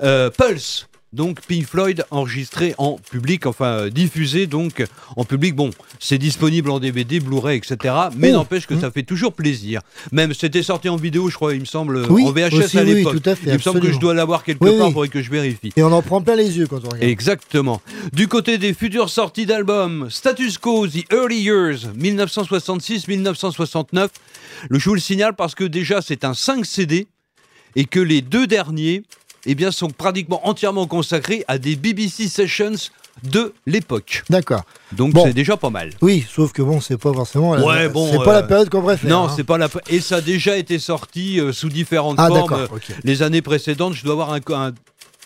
[0.01, 0.87] euh, Pulse.
[1.13, 4.83] Donc Pink Floyd enregistré en public, enfin euh, diffusé donc
[5.15, 5.55] en public.
[5.55, 7.93] Bon, c'est disponible en DVD, Blu-ray, etc.
[8.17, 8.37] Mais Oh.
[8.37, 9.81] n'empêche que ça fait toujours plaisir.
[10.11, 12.83] Même c'était sorti en vidéo, je crois, il me semble, Oui, en VHS aussi, à
[12.83, 13.21] oui, l'époque.
[13.21, 14.93] tout à fait, il me semble que je dois l'avoir quelque Oui, part, oui.
[14.93, 15.71] faudrait que je vérifie.
[15.75, 17.03] Et on en prend plein les yeux quand on regarde.
[17.03, 17.79] Exactement.
[18.11, 24.09] Du côté des futures sorties d'albums, Status Quo, The Early Years, 1966-1969.
[24.69, 27.07] Le je vous le signale parce que déjà c'est un 5 CD
[27.75, 29.03] et que les deux derniers
[29.45, 32.89] eh bien, sont pratiquement entièrement consacrés à des BBC Sessions
[33.23, 34.23] de l'époque.
[34.29, 34.63] D'accord.
[34.91, 35.23] Donc Bon.
[35.25, 35.91] c'est déjà pas mal.
[36.01, 37.53] Oui, sauf que bon, c'est pas forcément.
[37.55, 39.09] la- Ouais, bon, c'est pas euh, la période qu'on préfère.
[39.09, 39.33] Non, hein.
[39.35, 39.69] c'est pas la.
[39.89, 42.53] Et ça a déjà été sorti euh, sous différentes Ah, formes.
[42.53, 42.67] euh.
[43.03, 44.73] Les années précédentes, je dois avoir un, un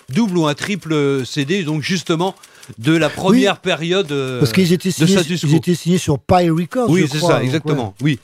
[0.09, 2.35] double ou un triple euh, CD, donc justement
[2.77, 6.89] de la première période euh, Parce qu'ils étaient, signés, ils étaient signés sur Pie Records.
[6.89, 7.95] Oui, c'est ça, donc, exactement.
[8.01, 8.19] Oui.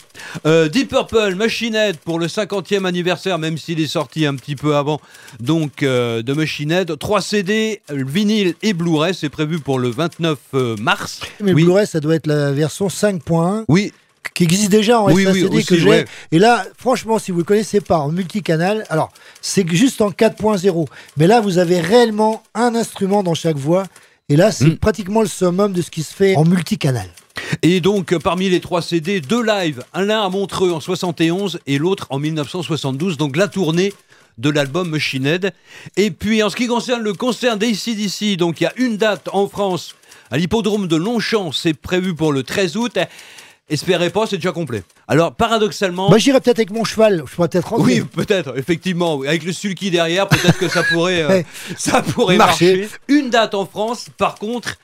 [0.45, 4.55] Euh, Deep Purple, Machine Head pour le 50e anniversaire, même s'il est sorti un petit
[4.55, 4.99] peu avant,
[5.39, 6.97] donc euh, de Machine Head.
[6.97, 11.21] 3 CD, vinyle et Blu-ray, c'est prévu pour le 29 euh, mars.
[11.41, 11.63] Mais oui.
[11.63, 13.65] Blu-ray, ça doit être la version 5.1.
[13.67, 13.93] Oui.
[14.33, 15.89] Qui existe déjà en Oui, oui, aussi, que j'ai.
[15.89, 16.05] ouais.
[16.31, 20.87] Et là, franchement, si vous ne connaissez pas en multicanal, alors c'est juste en 4.0.
[21.17, 23.83] Mais là, vous avez réellement un instrument dans chaque voix.
[24.29, 24.51] Et là, Hmm.
[24.53, 27.07] c'est pratiquement le summum de ce qui se fait en multicanal.
[27.61, 31.59] Et donc, euh, parmi les trois CD, deux lives, un l'un à Montreux en 71
[31.67, 33.93] et l'autre en 1972, donc la tournée
[34.37, 35.53] de l'album Machine Head.
[35.97, 39.29] Et puis, en ce qui concerne le concert d'ACDC, donc il y a une date
[39.33, 39.93] en France,
[40.31, 42.97] à l'hippodrome de Longchamp, c'est prévu pour le 13 août.
[43.69, 44.83] Espérez pas, c'est déjà complet.
[45.07, 46.09] Alors, paradoxalement...
[46.09, 47.23] Moi, j'irais peut-être avec mon cheval.
[47.25, 47.85] Je pourrais peut-être rentrer.
[47.85, 49.15] Oui, peut-être, effectivement.
[49.15, 49.27] oui.
[49.27, 51.41] Avec le sulky derrière, peut-être que ça pourrait, euh,
[51.77, 52.77] ça pourrait Marcher.
[52.81, 52.95] marcher.
[53.07, 54.75] Une date en France, par contre,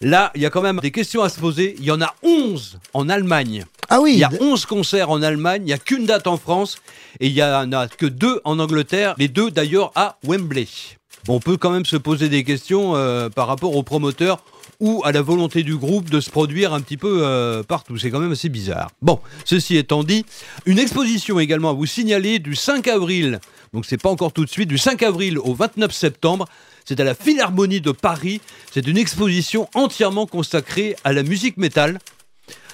[0.00, 1.74] là, il y a quand même des questions à se poser.
[1.78, 3.64] Il y en a 11 en Allemagne.
[3.88, 4.12] Ah oui.
[4.14, 6.78] Il y a 11 concerts en Allemagne, il n'y a qu'une date en France,
[7.20, 10.68] et il n'y en a que deux en Angleterre, les deux d'ailleurs à Wembley.
[11.28, 14.38] On peut quand même se poser des questions euh, par rapport aux promoteurs
[14.80, 17.98] ou à la volonté du groupe de se produire un petit peu euh, partout.
[17.98, 18.90] C'est quand même assez bizarre.
[19.02, 20.24] Bon, ceci étant dit,
[20.66, 23.40] une exposition également à vous signaler du 5 avril,
[23.72, 26.46] donc c'est pas encore tout de suite, du 5 avril au 29 septembre.
[26.84, 28.40] C'est à la Philharmonie de Paris.
[28.72, 31.98] C'est une exposition entièrement consacrée à la musique métal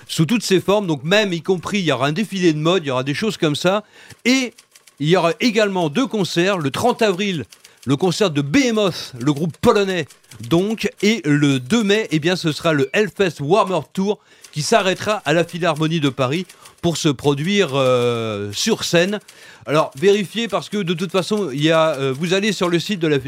[0.07, 2.85] sous toutes ses formes, donc même y compris, il y aura un défilé de mode,
[2.85, 3.83] il y aura des choses comme ça,
[4.25, 4.53] et
[5.01, 7.45] il y aura également deux concerts, le 30 avril,
[7.87, 10.07] le concert de Behemoth, le groupe polonais,
[10.41, 14.19] donc, et le 2 mai, eh bien, ce sera le Hellfest Warmer Tour
[14.53, 16.47] qui s'arrêtera à la Philharmonie de Paris
[16.83, 19.21] pour se produire euh, sur scène.
[19.67, 23.21] Alors vérifiez parce que de toute façon, euh, vous allez sur le site de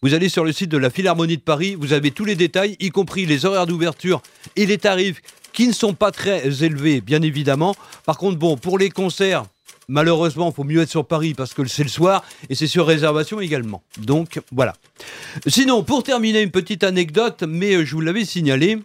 [0.00, 2.76] vous allez sur le site de la Philharmonie de Paris, vous avez tous les détails,
[2.80, 4.22] y compris les horaires d'ouverture
[4.56, 5.20] et les tarifs
[5.52, 7.74] qui ne sont pas très élevés, bien évidemment.
[8.06, 9.44] Par contre, bon, pour les concerts,
[9.92, 12.86] malheureusement, il faut mieux être sur Paris parce que c'est le soir et c'est sur
[12.86, 13.82] réservation également.
[13.98, 14.72] Donc voilà.
[15.46, 18.78] Sinon, pour terminer, une petite anecdote, mais euh, je vous l'avais signalé.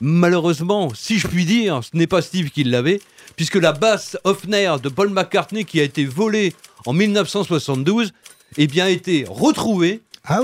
[0.00, 3.00] Malheureusement, si je puis dire, ce n'est pas Steve qui l'avait,
[3.36, 6.54] puisque la basse Hofner de Paul McCartney qui a été volée
[6.86, 8.12] en 1972,
[8.56, 10.00] eh bien, a été retrouvée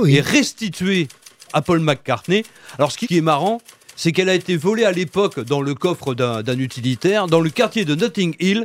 [0.06, 1.08] et restituée
[1.52, 2.44] à Paul McCartney.
[2.76, 3.60] Alors, ce qui est marrant,
[3.96, 7.84] c'est qu'elle a été volée à l'époque dans le coffre d'un utilitaire, dans le quartier
[7.84, 8.64] de Notting Hill,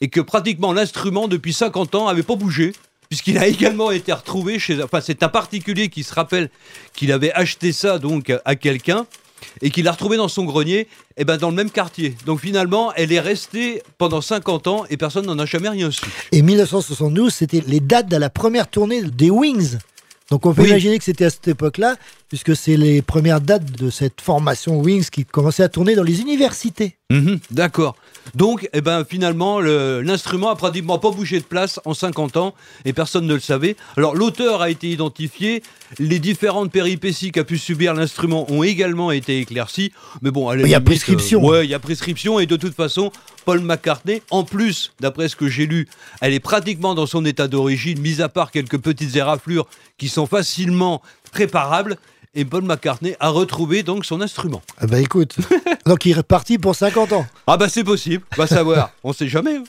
[0.00, 2.72] et que pratiquement l'instrument, depuis 50 ans, n'avait pas bougé.
[3.08, 4.80] Puisqu'il a également été retrouvé chez.
[4.82, 6.48] Enfin, c'est un particulier qui se rappelle
[6.94, 9.06] qu'il avait acheté ça donc à quelqu'un
[9.62, 10.86] et qu'il l'a retrouvé dans son grenier,
[11.16, 12.14] et ben dans le même quartier.
[12.26, 16.02] Donc finalement, elle est restée pendant 50 ans et personne n'en a jamais rien su.
[16.30, 19.78] Et 1972, c'était les dates de la première tournée des Wings.
[20.30, 20.68] Donc on peut Oui.
[20.68, 21.96] imaginer que c'était à cette époque-là,
[22.28, 26.20] puisque c'est les premières dates de cette formation Wings qui commençait à tourner dans les
[26.20, 26.96] universités.
[27.10, 27.96] Mhm, D'accord.
[28.34, 32.54] Donc, eh ben, finalement, le- l'instrument a pratiquement pas bougé de place en 50 ans
[32.84, 33.76] et personne ne le savait.
[33.96, 35.62] Alors, l'auteur a été identifié,
[35.98, 39.92] les différentes péripéties qu'a pu subir l'instrument ont également été éclaircies.
[40.22, 41.40] Mais bon, Il y a prescription.
[41.42, 43.10] euh, ouais, il y a prescription et de toute façon,
[43.44, 45.88] Paul McCartney, en plus, d'après ce que j'ai lu,
[46.20, 49.66] elle est pratiquement dans son état d'origine, mis à part quelques petites éraflures
[49.98, 51.02] qui sont facilement
[51.32, 51.96] réparables.
[52.32, 54.62] Et Paul McCartney a retrouvé donc son instrument.
[54.78, 55.34] Ah bah écoute,
[55.86, 57.26] donc il est reparti pour 50 ans.
[57.48, 59.56] Ah bah c'est possible, va savoir, on sait jamais.
[59.56, 59.64] hein.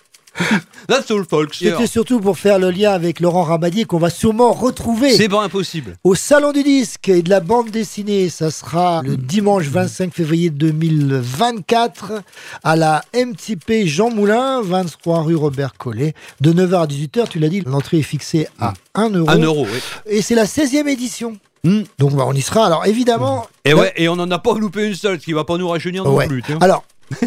[0.87, 1.55] That's all folks.
[1.55, 5.11] C'était surtout pour faire le lien avec Laurent Ramadier qu'on va sûrement retrouver.
[5.17, 5.97] C'est pas impossible.
[6.05, 10.49] Au Salon du Disque et de la bande dessinée, ça sera le dimanche 25 février
[10.51, 12.21] 2024
[12.63, 17.27] à la MTP Jean Moulin, 23 rue Robert Collet, de 9h à 18h.
[17.27, 19.29] Tu l'as dit, l'entrée est fixée à 1 euro.
[19.29, 19.79] Un euro, oui.
[20.05, 21.37] Et c'est la 16e édition.
[21.63, 22.65] Donc bah, on y sera.
[22.65, 23.47] Alors évidemment.
[23.65, 25.67] Et ouais, et on en a pas loupé une seule, ce qui va pas nous
[25.69, 26.27] rajeunir non Ouais.
[26.27, 26.41] plus.
[26.43, 26.57] tiens.
[26.61, 26.83] Alors,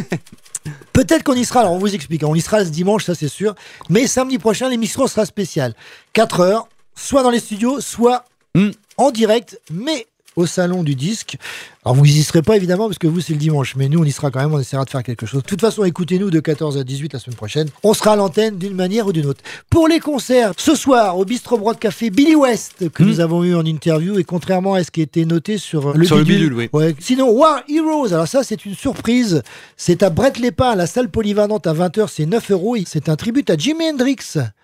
[0.93, 1.61] peut-être qu'on y sera.
[1.61, 2.23] Alors, on vous explique.
[2.23, 2.29] hein.
[2.31, 3.55] On y sera ce dimanche, ça c'est sûr.
[3.89, 5.75] Mais samedi prochain, l'émission sera spéciale.
[6.15, 8.25] 4 heures, soit dans les studios, soit
[8.57, 8.71] Hmm.
[8.99, 10.07] en direct, mais
[10.37, 11.37] au salon du disque.
[11.85, 13.77] Alors, vous y serez pas évidemment parce que vous, c'est le dimanche.
[13.77, 14.55] Mais nous, on y sera quand même.
[14.55, 15.43] On essaiera de faire quelque chose.
[15.43, 17.69] De toute façon, écoutez-nous de 14 à 18 la semaine prochaine.
[17.83, 19.43] On sera à l'antenne d'une manière ou d'une autre.
[19.69, 23.55] Pour les concerts, ce soir, au Bistro Broad Café, Billy West, que nous avons eu
[23.55, 24.19] en interview.
[24.19, 26.07] Et contrairement à ce qui était noté sur le Hmm.
[26.07, 26.69] Sur le bidule, oui.
[26.73, 26.95] Ouais.
[27.01, 29.43] Sinon, War Heroes, alors ça, c'est une surprise.
[29.77, 32.77] C'est à Brett-les-Pins, à la salle polyvalente à 20h, c'est 9 euros.
[32.87, 34.17] C'est un tribut à Jimi Hendrix.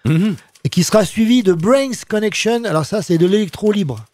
[0.04, 0.36] Mhm.
[0.64, 2.64] Et qui sera suivi de Brains Connection.
[2.64, 4.04] Alors ça, c'est de l'électro libre.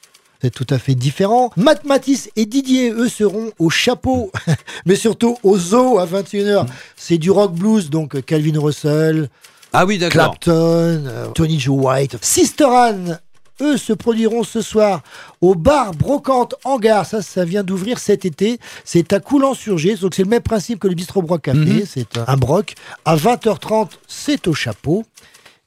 [0.43, 1.51] C'est tout à fait différent.
[1.57, 4.31] Matt Matisse et Didier, eux, seront au chapeau,
[4.87, 6.67] mais surtout au zoo à 21h.
[6.97, 9.29] C'est du rock blues, donc euh, Calvin Russell,
[9.73, 9.99] Ah oui.
[9.99, 12.19] Clapton, euh, Tony Joe White.
[12.21, 13.19] Sister Anne,
[13.63, 15.03] eux, se produiront ce soir
[15.41, 17.07] au bar Brocante Hangar.
[17.07, 18.59] Ça, ça vient d'ouvrir cet été.
[18.85, 19.97] C'est à Coulan-sur-Gé.
[19.97, 21.59] Donc, c'est le même principe que le bistrot Broc Café.
[21.59, 21.85] Mhm.
[21.89, 22.75] C'est un broc.
[23.07, 25.05] À 20h30, c'est au chapeau.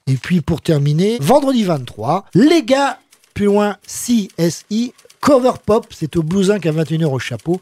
[0.05, 2.99] Et puis, pour terminer, vendredi 23, les gars,
[3.39, 4.91] plus loin, CSI.
[5.21, 7.61] Cover Pop, c'est au Blues Inc à 21h au chapeau.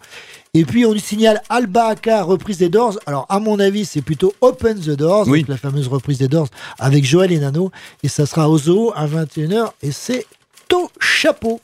[0.55, 2.97] Et puis on signale Alba Aka, reprise des Doors.
[3.05, 5.41] Alors à mon avis, c'est plutôt Open the Doors, Oui.
[5.41, 6.47] donc la fameuse reprise des Doors
[6.79, 7.69] avec Joël et Nano.
[8.01, 10.25] Et ça sera au Zoo à 21h et c'est
[10.73, 11.61] au chapeau.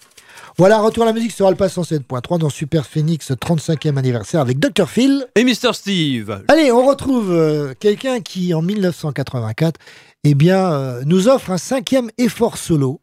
[0.59, 4.87] Voilà, retour à la musique sur Alpha 107.3 dans Super Phoenix 35e anniversaire avec Dr.
[4.87, 5.25] Phil.
[5.35, 5.73] Et Mr.
[5.73, 6.43] Steve.
[6.49, 9.79] Allez, on retrouve euh, quelqu'un qui, en 1984,
[10.23, 13.01] eh bien, euh, nous offre un cinquième effort solo,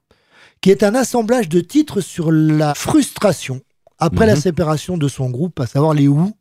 [0.61, 3.61] qui est un assemblage de titres sur la frustration
[3.99, 4.41] après la Mhm.
[4.41, 6.33] séparation de son groupe, à savoir les Who,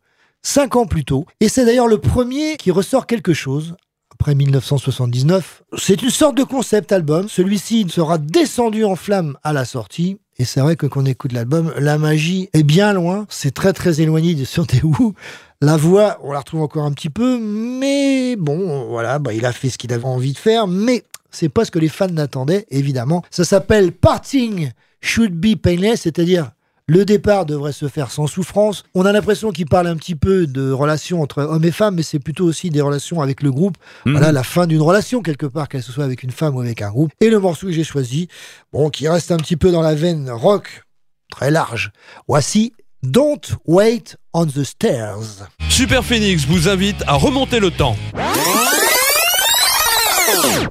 [0.41, 1.25] cinq ans plus tôt.
[1.39, 3.75] Et c'est d'ailleurs le premier qui ressort quelque chose.
[4.11, 7.29] Après 1979, c'est une sorte de concept album.
[7.29, 10.17] Celui-ci sera descendu en flammes à la sortie.
[10.37, 13.25] Et c'est vrai que quand on écoute l'album, la magie est bien loin.
[13.29, 15.13] C'est très très éloigné de sur des Who.
[15.61, 19.51] La voix, on la retrouve encore un petit peu, mais bon, voilà, bah, il a
[19.51, 22.65] fait ce qu'il avait envie de faire, mais c'est pas ce que les fans n'attendaient,
[22.69, 23.23] évidemment.
[23.29, 24.71] Ça s'appelle Parting
[25.01, 26.51] Should Be Painless, c'est-à-dire
[26.89, 28.83] le départ devrait se faire sans souffrance.
[28.95, 32.01] On a l'impression qu'il parle un petit peu de relations entre hommes et femmes, mais
[32.01, 33.77] c'est plutôt aussi des relations avec le groupe.
[34.05, 34.13] Mhm.
[34.13, 36.81] Voilà, la fin d'une relation, quelque part, qu'elle se soit avec une femme ou avec
[36.81, 37.11] un groupe.
[37.21, 38.27] Et le morceau que j'ai choisi,
[38.73, 40.81] bon, qui reste un petit peu dans la veine rock,
[41.29, 41.91] très large.
[42.27, 42.73] Voici
[43.03, 45.47] Don't Wait on the Stairs.
[45.69, 47.95] Super Phoenix vous invite à remonter le temps.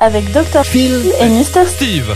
[0.01, 0.64] Avec Dr.
[0.64, 1.66] Phil et Mr.
[1.66, 2.14] Steve.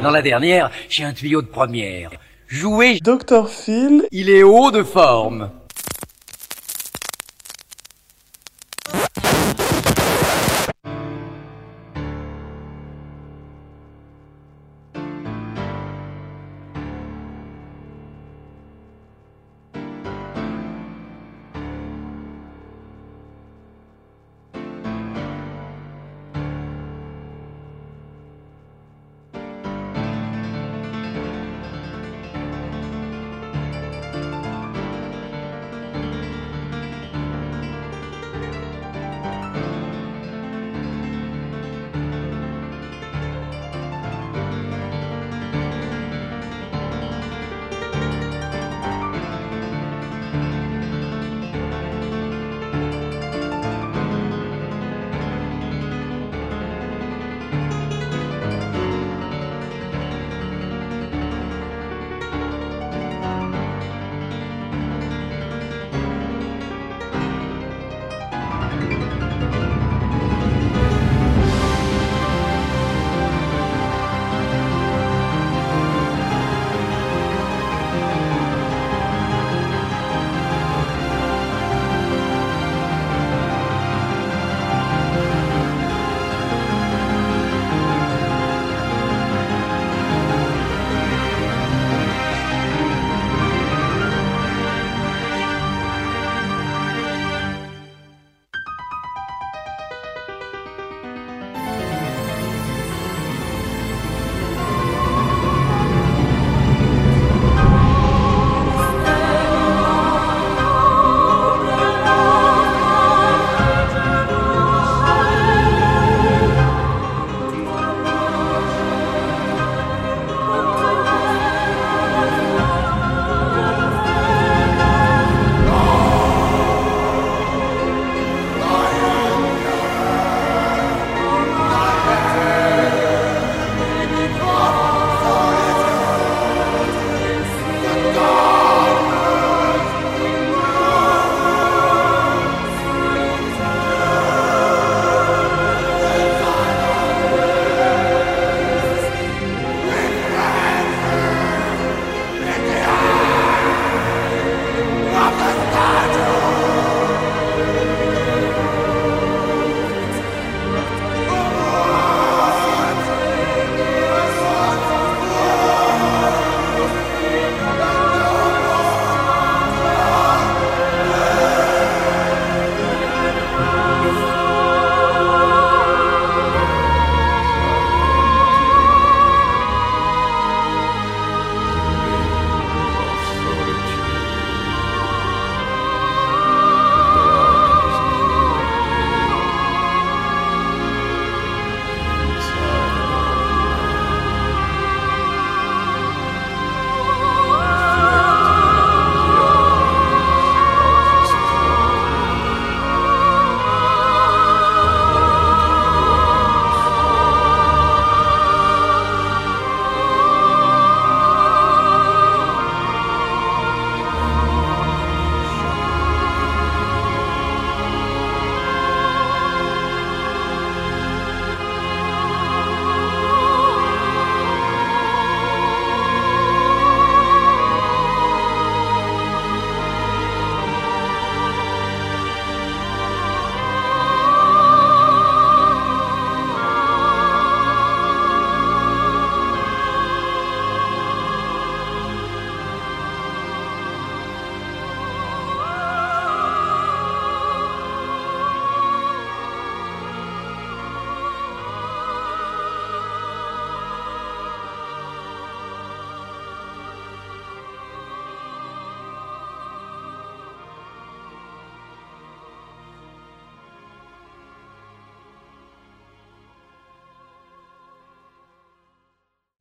[0.00, 2.10] Dans la dernière, j'ai un tuyau de première.
[2.46, 5.50] Jouer Dr Phil, il est haut de forme.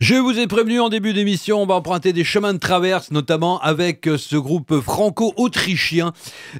[0.02, 3.62] Je vous ai prévenu en début d'émission, on va emprunter des chemins de traverse, notamment
[3.62, 6.12] avec euh, ce groupe franco-autrichien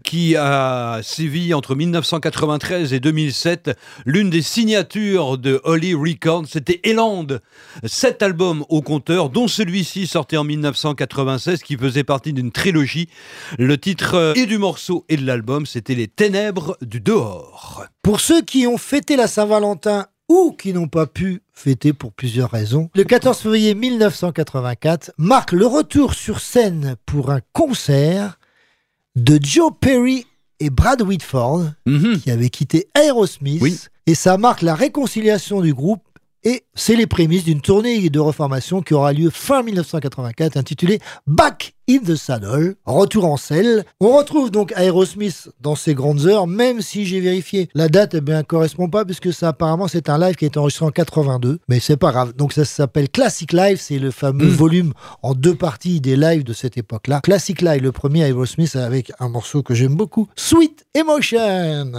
[0.04, 3.72] qui a sévi entre 1993 et 2007.
[4.06, 7.26] L'une des signatures de Holly Records, c'était Eland.
[7.84, 13.10] Sept albums au compteur, dont celui-ci sorti en 1996 qui faisait partie d'une trilogie.
[13.58, 17.88] Le titre euh, et du morceau et de l'album, c'était Les Ténèbres du dehors.
[18.04, 22.50] Pour ceux qui ont fêté la Saint-Valentin ou qui n'ont pas pu fêter pour plusieurs
[22.50, 22.90] raisons.
[22.96, 28.40] Le 14 février 1984 marque le retour sur scène pour un concert
[29.18, 30.26] de Joe Perry
[30.62, 31.66] et Brad Whitford,
[32.24, 36.02] qui avaient quitté Aerosmith, et ça marque la réconciliation du groupe.
[36.44, 41.76] Et c'est les prémices d'une tournée de reformation qui aura lieu fin 1984 intitulée Back
[41.88, 43.86] in the Saddle, retour en selle.
[44.00, 47.70] On retrouve donc Aerosmith dans ses grandes heures, même si j'ai vérifié.
[47.76, 50.86] La date, eh bien, correspond pas puisque ça apparemment c'est un live qui est enregistré
[50.86, 52.34] en 82, mais c'est pas grave.
[52.34, 56.54] Donc ça s'appelle Classic Live, c'est le fameux volume en deux parties des lives de
[56.54, 57.22] cette époque-là.
[57.22, 61.92] Classic Live, le premier Aerosmith avec un morceau que j'aime beaucoup, Sweet Emotion.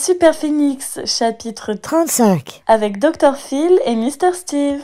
[0.00, 2.62] Super Phoenix, chapitre 35.
[2.66, 3.36] avec Dr.
[3.36, 4.32] Phil et Mr.
[4.32, 4.80] Steve.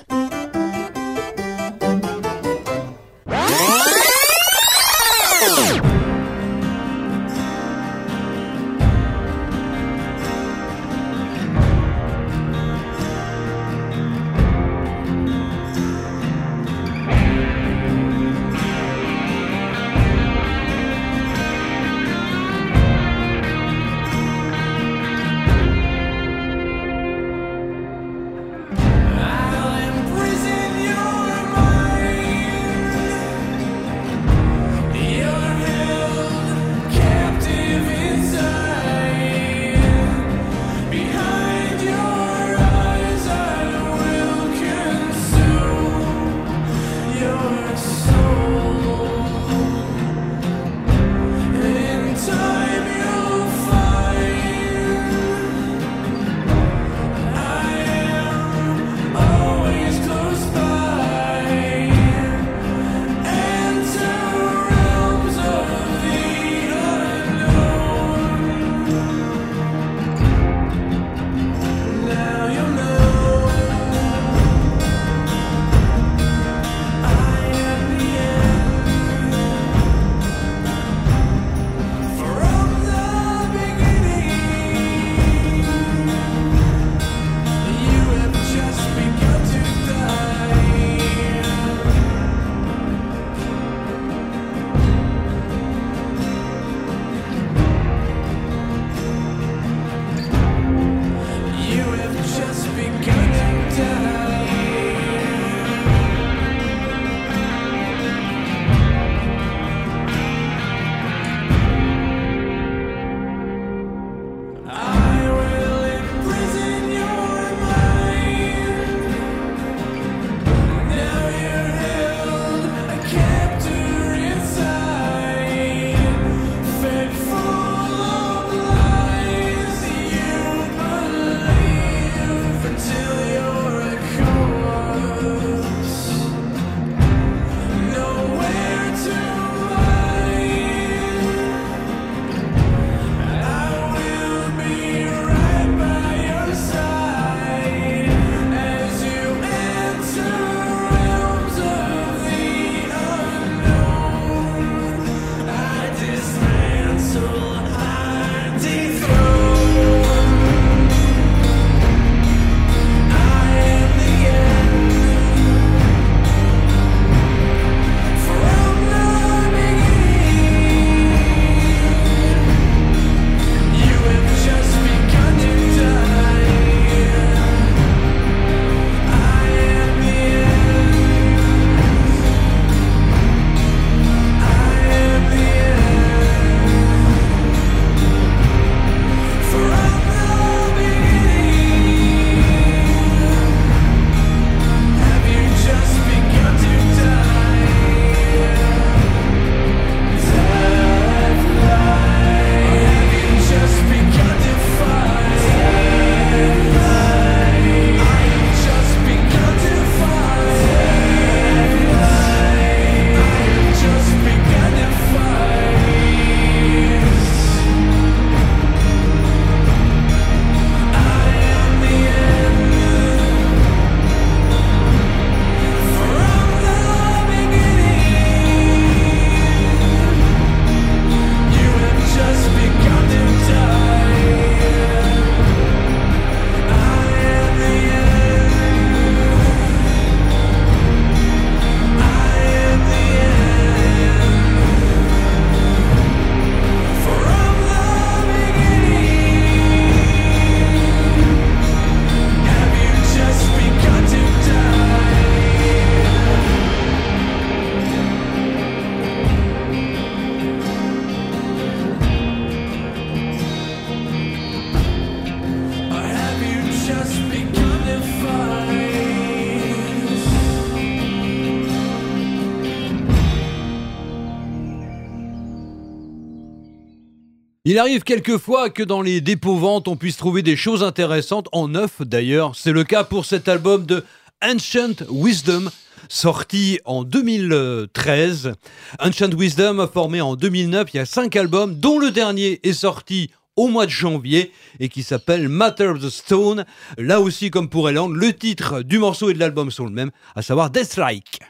[277.77, 282.01] Il arrive quelquefois que dans les dépôts-ventes, on puisse trouver des choses intéressantes, en neuf
[282.01, 282.57] d'ailleurs.
[282.57, 284.03] C'est le cas pour cet album de
[284.43, 285.69] Ancient Wisdom,
[286.09, 288.55] sorti en 2013.
[288.99, 293.31] Ancient Wisdom, formé en 2009, il y a cinq albums, dont le dernier est sorti
[293.57, 296.65] au mois de janvier et qui s'appelle Matter of the Stone.
[296.97, 300.13] Là aussi, comme pour Eland, le titre du morceau et de l'album sont le même,
[300.35, 301.41] à savoir Deathlike.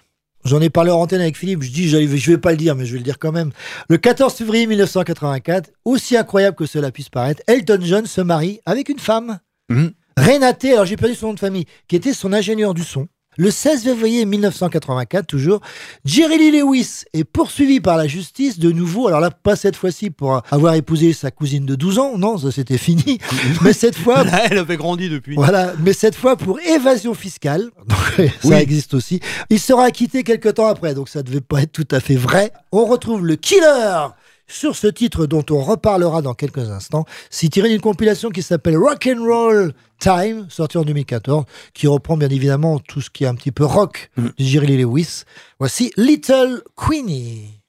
[0.47, 2.86] J'en ai parlé en antenne avec Philippe, je dis, je vais pas le dire, mais
[2.86, 3.51] je vais le dire quand même.
[3.89, 8.89] Le 14 février 1984, aussi incroyable que cela puisse paraître, Elton John se marie avec
[8.89, 9.40] une femme.
[10.16, 13.09] Renate, alors j'ai perdu son nom de famille, qui était son ingénieur du son.
[13.38, 15.60] Le 16 février 1984, toujours,
[16.04, 19.08] Jerry Lee Lewis est poursuivi par la justice de nouveau.
[19.08, 22.50] Alors là, pas cette fois-ci pour avoir épousé sa cousine de 12 ans, non, ça
[22.50, 23.18] c'était fini.
[23.62, 25.34] mais cette fois, Là, elle avait grandi depuis.
[25.36, 27.70] voilà, mais cette fois pour évasion fiscale.
[27.86, 28.54] Donc, ça Oui.
[28.54, 29.20] existe aussi.
[29.50, 32.52] Il sera acquitté quelques temps après, donc ça devait pas être tout à fait vrai.
[32.72, 34.06] On retrouve le killer
[34.47, 37.05] sur ce titre dont on reparlera dans quelques instants.
[37.31, 41.44] C'est tiré d'une compilation qui s'appelle Rock and Roll Time, sortie en 2014,
[41.74, 44.78] qui reprend bien évidemment tout ce qui est un petit peu rock de Jerry Lee
[44.78, 45.23] Lewis.
[45.59, 47.60] Voici Little Queenie.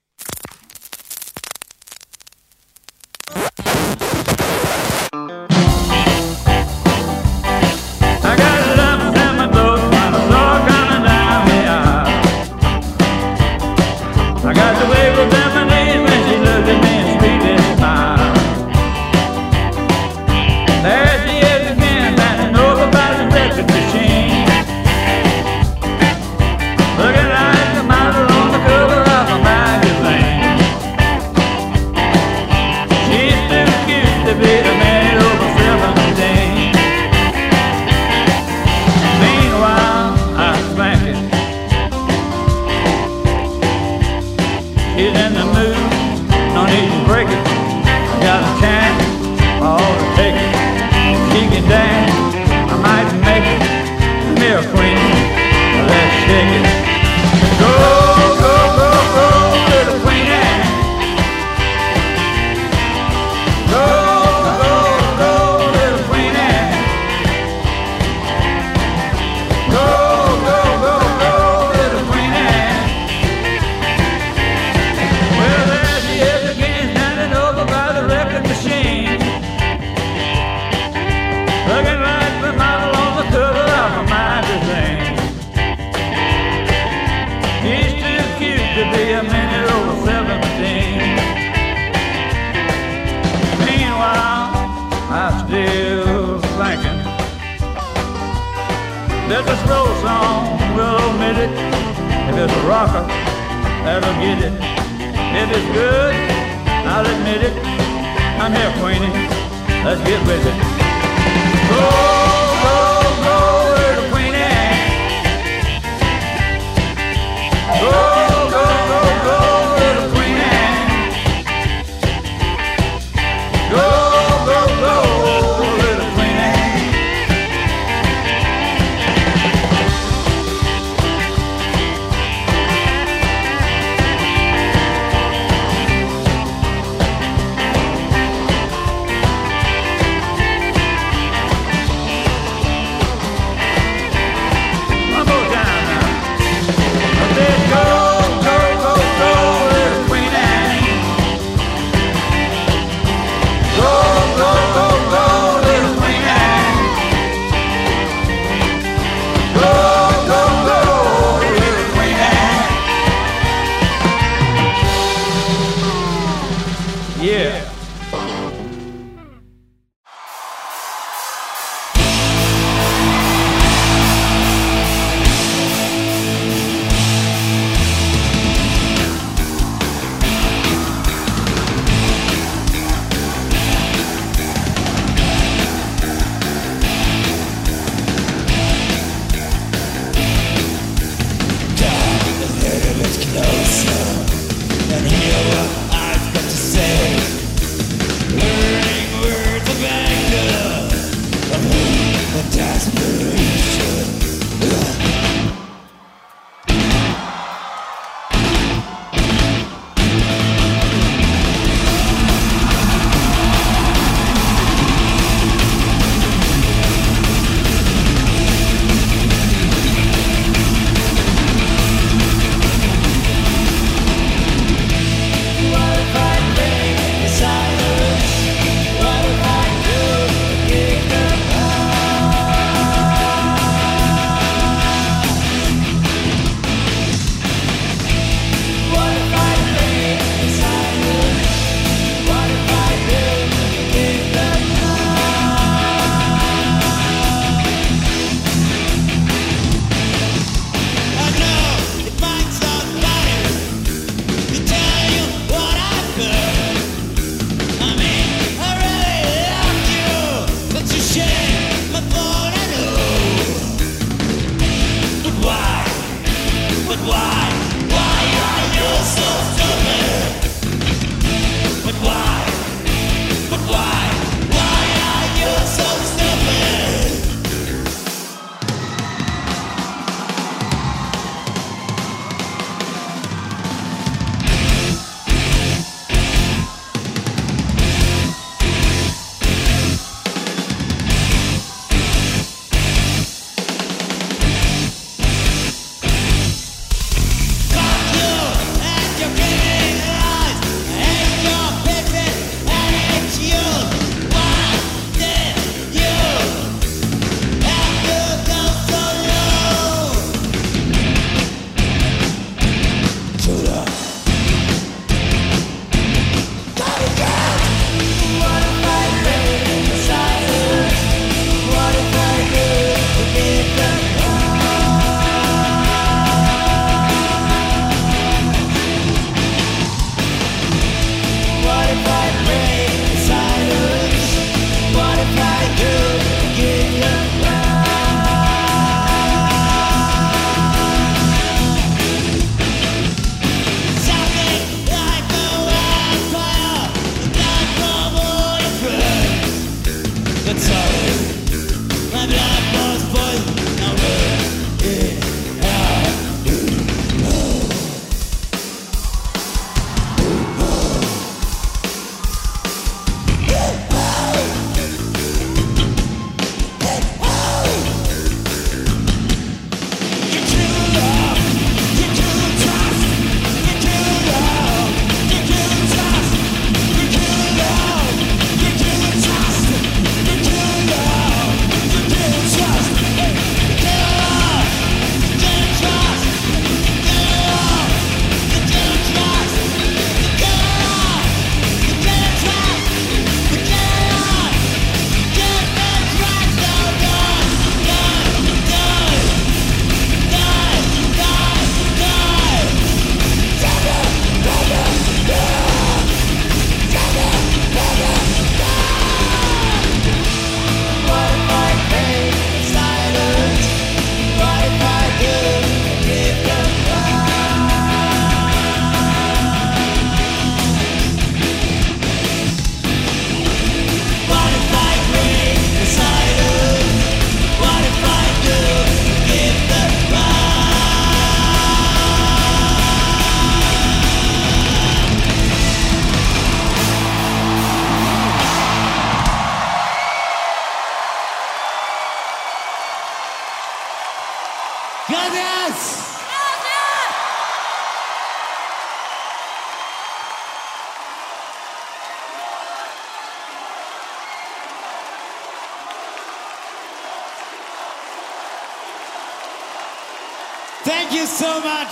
[461.08, 461.88] Thank you so much.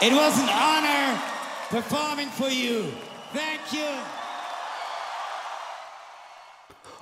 [0.00, 1.18] It was an honor
[1.70, 2.84] performing for you.
[3.34, 3.84] Thank you.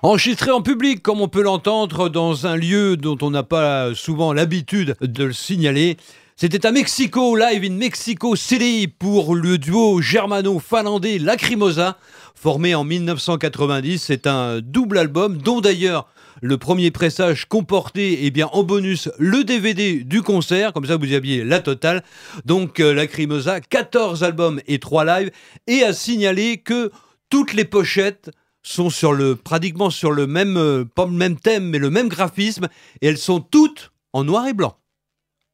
[0.02, 4.32] Enregistré en public, comme on peut l'entendre, dans un lieu dont on n'a pas souvent
[4.32, 5.98] l'habitude de le signaler.
[6.36, 11.98] C'était à Mexico, live in Mexico City, pour le duo germano-finlandais Lacrimosa,
[12.34, 13.98] formé en 1990.
[13.98, 16.08] C'est un double album, dont d'ailleurs
[16.42, 21.44] le premier pressage comportait eh en bonus le DVD du concert, comme ça vous aviez
[21.44, 22.02] la totale.
[22.44, 25.30] Donc euh, Lacrimosa, 14 albums et 3 lives,
[25.66, 26.90] et à signaler que
[27.30, 28.30] toutes les pochettes
[28.62, 32.08] sont sur le, pratiquement sur le même, euh, pas le même thème, mais le même
[32.08, 32.68] graphisme,
[33.00, 34.76] et elles sont toutes en noir et blanc.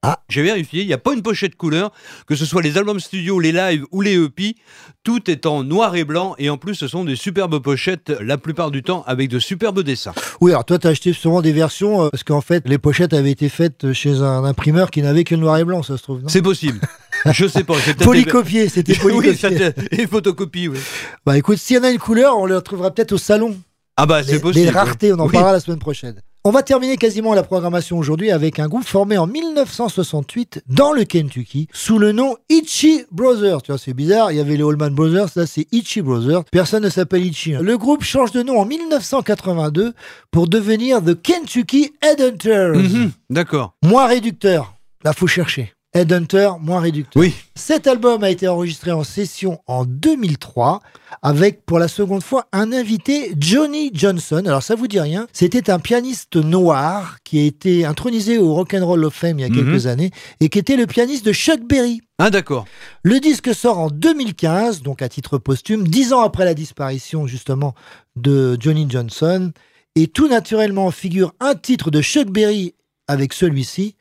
[0.04, 0.18] Ah.
[0.28, 1.92] J'ai vérifié, il n'y a pas une pochette couleur,
[2.26, 4.56] que ce soit les albums studio, les lives ou les EP,
[5.04, 8.36] tout est en noir et blanc, et en plus ce sont des superbes pochettes, la
[8.36, 10.12] plupart du temps avec de superbes dessins.
[10.40, 13.30] Oui, alors toi, t'as acheté souvent des versions, euh, parce qu'en fait, les pochettes avaient
[13.30, 16.20] été faites chez un imprimeur qui n'avait que le noir et blanc, ça se trouve,
[16.22, 16.28] non?
[16.28, 16.80] C'est possible.
[17.32, 17.74] Je sais pas.
[18.02, 19.70] Polycopié, c'était polycopié.
[19.92, 20.78] et photocopie, oui.
[21.24, 23.56] Bah écoute, s'il y en a une couleur, on le retrouvera peut-être au salon.
[23.96, 24.64] Ah bah c'est possible.
[24.64, 25.32] Les raretés, on en Oui.
[25.32, 26.20] parlera la semaine prochaine.
[26.44, 31.04] On va terminer quasiment la programmation aujourd'hui avec un groupe formé en 1968 dans le
[31.04, 33.62] Kentucky sous le nom Itchy Brothers.
[33.62, 36.42] Tu vois, c'est bizarre, il y avait les Allman Brothers, là c'est Itchy Brothers.
[36.50, 37.54] Personne ne s'appelle Itchy.
[37.54, 37.60] hein.
[37.62, 39.92] Le groupe change de nom en 1982
[40.32, 42.74] pour devenir The Kentucky Headhunters.
[42.74, 43.74] Mhm, D'accord.
[43.84, 44.74] Moins réducteur.
[45.04, 45.72] Là, faut chercher.
[45.94, 47.20] Headhunter, moins réducteur.
[47.20, 47.34] Oui.
[47.54, 50.80] Cet album a été enregistré en session en 2003
[51.20, 54.42] avec pour la seconde fois un invité, Johnny Johnson.
[54.46, 58.72] Alors ça vous dit rien C'était un pianiste noir qui a été intronisé au Rock
[58.72, 59.54] and Roll of Fame il y a Mhm.
[59.56, 60.10] quelques années
[60.40, 62.00] et qui était le pianiste de Chuck Berry.
[62.18, 62.64] Ah d'accord.
[63.02, 67.74] Le disque sort en 2015, donc à titre posthume, dix ans après la disparition justement
[68.16, 69.52] de Johnny Johnson.
[69.94, 72.74] Et tout naturellement figure un titre de Chuck Berry
[73.08, 73.94] avec celui-ci.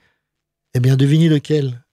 [0.73, 1.80] Eh bien, devinez lequel?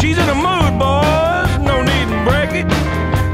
[0.00, 2.64] She's in the mood, boys, no need to break it.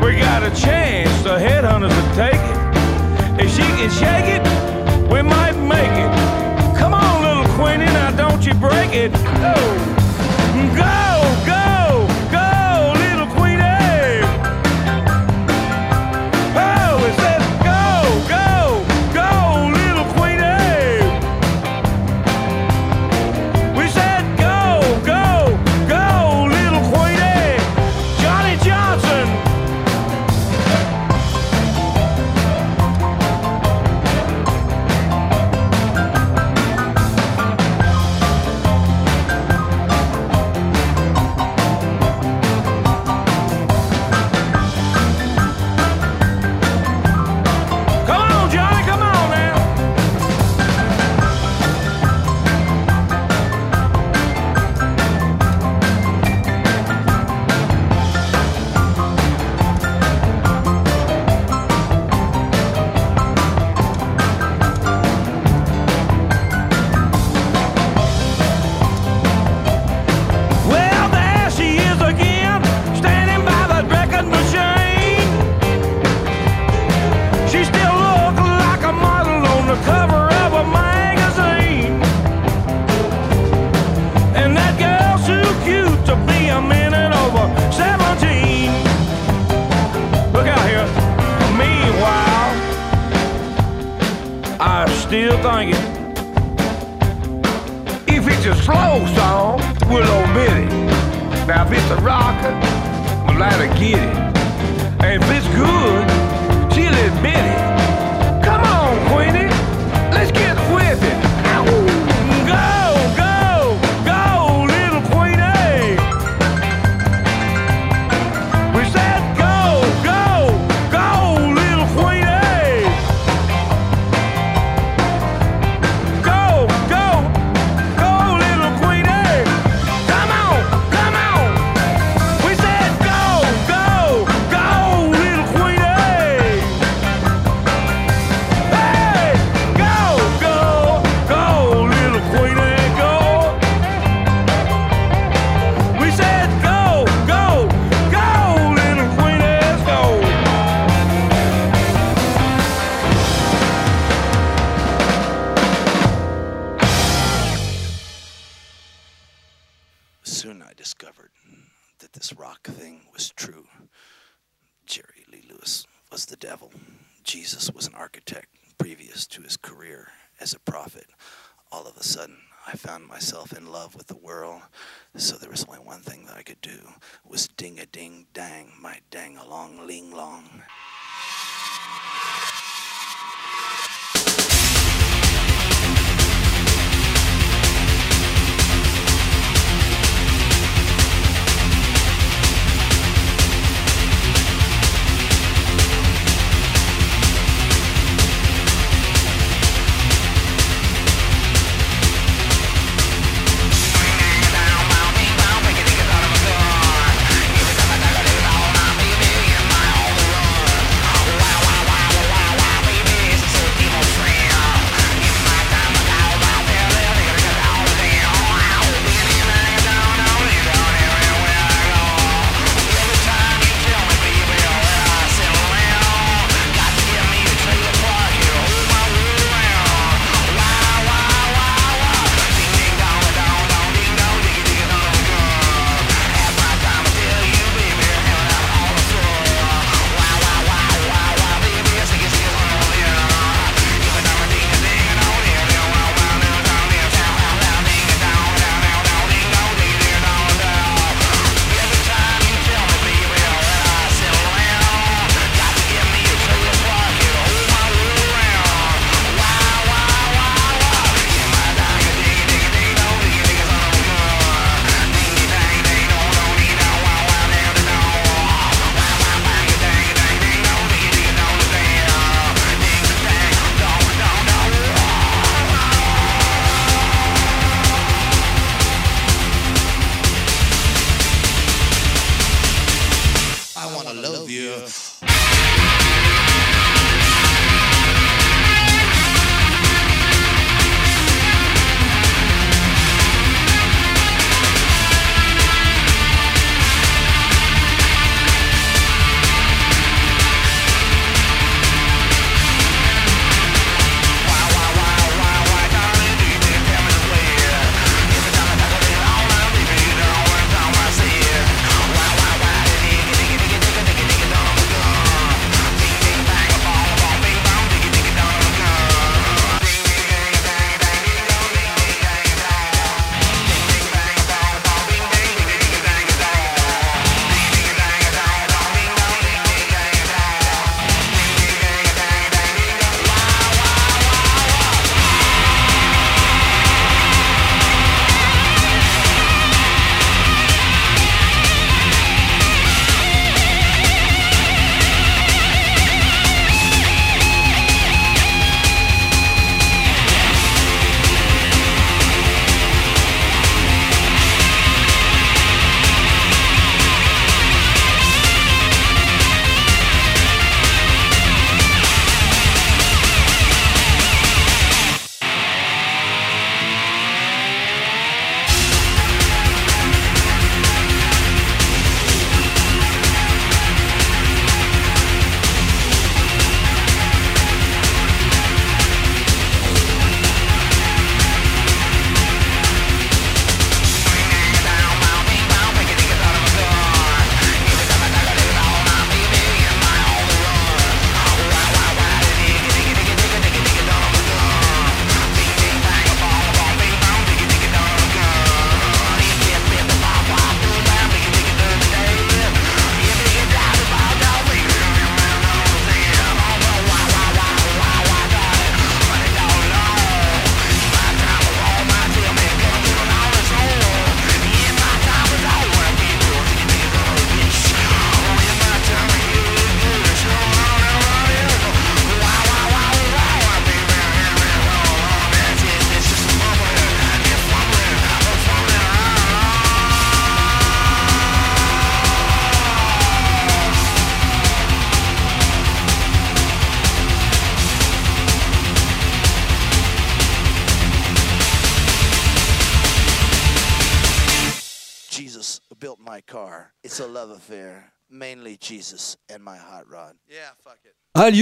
[0.04, 3.44] We got a chance, the headhunters to take it.
[3.44, 4.42] If she can shake it,
[5.08, 6.76] we might make it.
[6.76, 9.12] Come on, little Queenie, now don't you break it.
[9.12, 9.95] Go,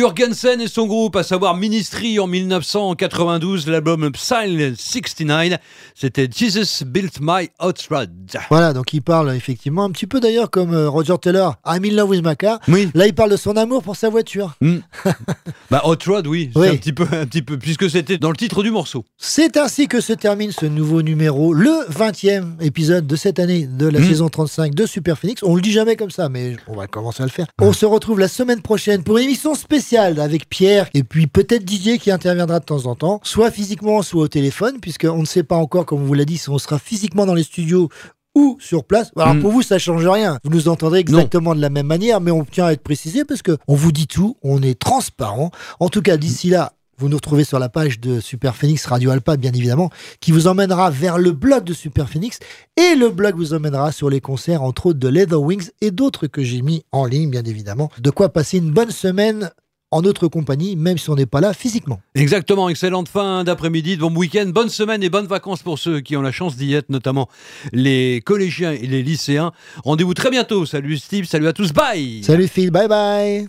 [0.05, 5.59] Jurgensen et son groupe, à savoir Ministry en 1992, l'album Silent 69,
[5.95, 8.11] c'était Jesus Built My Hot Rod.
[8.51, 11.95] Voilà, donc il parle effectivement un petit peu d'ailleurs comme euh, Roger Taylor, I'm in
[11.95, 12.59] love with my car.
[12.69, 12.91] Oui.
[12.93, 14.53] Là, il parle de son amour pour sa voiture.
[14.61, 14.81] Hmm.
[15.71, 16.69] bah Hot Rod, oui, Oui.
[16.69, 19.07] un petit peu, un petit peu, puisque c'était dans le titre du morceau.
[19.17, 23.87] C'est ainsi que se termine ce nouveau numéro, le 20e épisode de cette année de
[23.87, 24.09] la Mhm.
[24.09, 25.43] saison 35 de Super Phoenix.
[25.43, 27.47] On le dit jamais comme ça, mais on va commencer à le faire.
[27.59, 31.65] On se retrouve la semaine prochaine pour une émission spéciale avec Pierre et puis peut-être
[31.65, 35.43] Didier qui interviendra de temps en temps, soit physiquement, soit au téléphone, puisqu'on ne sait
[35.43, 37.89] pas encore, comme on vous l'a dit, si on sera physiquement dans les studios
[38.35, 39.13] ou sur place.
[39.17, 39.41] Alors Mm.
[39.43, 40.39] pour vous, ça change rien.
[40.43, 43.43] Vous nous entendrez exactement de la même manière, mais on tient à être précisé parce
[43.43, 45.51] que on vous dit tout, on est transparent.
[45.79, 49.11] En tout cas, d'ici là, vous nous retrouvez sur la page de Super Phoenix Radio
[49.11, 49.91] Alpa, bien évidemment,
[50.21, 52.39] qui vous emmènera vers le blog de Super Phoenix
[52.77, 56.27] et le blog vous emmènera sur les concerts, entre autres de Leather Wings et d'autres
[56.29, 57.91] que j'ai mis en ligne, bien évidemment.
[58.01, 59.51] De quoi passer une bonne semaine
[59.91, 62.01] en notre compagnie, même si on n'est pas là physiquement.
[62.15, 66.17] Exactement, excellente fin d'après-midi, de bon week-end, bonne semaine et bonnes vacances pour ceux qui
[66.17, 67.29] ont la chance d'y être, notamment
[67.73, 69.53] les collégiens et les lycéens.
[69.85, 70.67] Rendez-vous très bientôt.
[70.67, 73.47] Salut Steve, salut à tous, bye Salut Phil, bye bye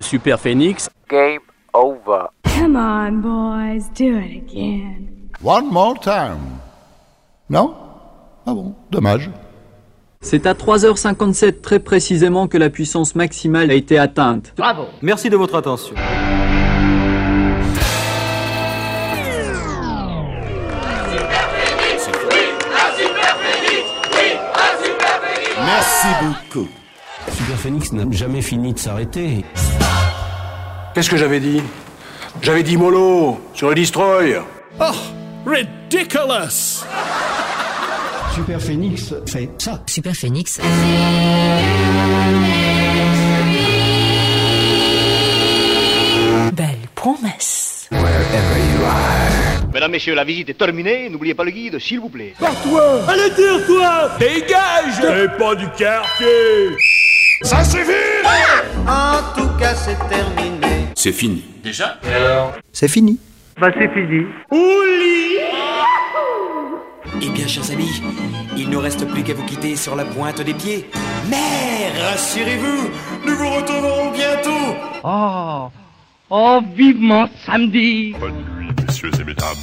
[0.00, 0.88] Super Phoenix.
[1.08, 1.40] Game
[1.72, 2.28] over.
[2.44, 5.30] Come on, boys, do it again.
[5.40, 6.60] One more time.
[7.48, 7.83] Non
[8.46, 9.30] Ah bon, dommage.
[10.20, 14.54] C'est à 3h57 très précisément que la puissance maximale a été atteinte.
[14.56, 14.84] Bravo.
[15.02, 15.94] Merci de votre attention.
[25.58, 26.68] Merci beaucoup.
[27.30, 29.44] Super Phoenix n'a jamais fini de s'arrêter.
[30.94, 31.62] Qu'est-ce que j'avais dit?
[32.42, 34.36] J'avais dit mollo sur le destroy.
[34.80, 34.84] Oh,
[35.46, 36.84] ridiculous!
[38.34, 39.80] Super Phoenix fait ça.
[39.86, 40.60] Super Phoenix.
[46.52, 46.66] Belle
[46.96, 47.88] promesse.
[49.72, 51.08] Mesdames, Messieurs, la visite est terminée.
[51.10, 52.34] N'oubliez pas le guide, s'il vous plaît.
[52.38, 53.02] Toi!
[53.06, 54.10] Allez, tire-toi!
[54.18, 55.00] Dégage!
[55.00, 56.76] T'es pas du quartier!
[57.42, 57.92] Ça suffit
[58.88, 60.86] En tout cas, c'est terminé.
[60.96, 61.44] C'est fini.
[61.62, 62.00] Déjà?
[62.72, 63.18] C'est fini.
[63.60, 64.26] Bah, c'est fini.
[67.22, 68.02] Eh bien, chers amis,
[68.56, 70.88] il ne reste plus qu'à vous quitter sur la pointe des pieds.
[71.28, 72.90] Mais rassurez-vous,
[73.26, 74.76] nous vous retrouverons bientôt.
[75.04, 75.68] Oh,
[76.30, 78.14] oh, vivement samedi.
[78.18, 79.56] Bonne nuit, messieurs et mesdames.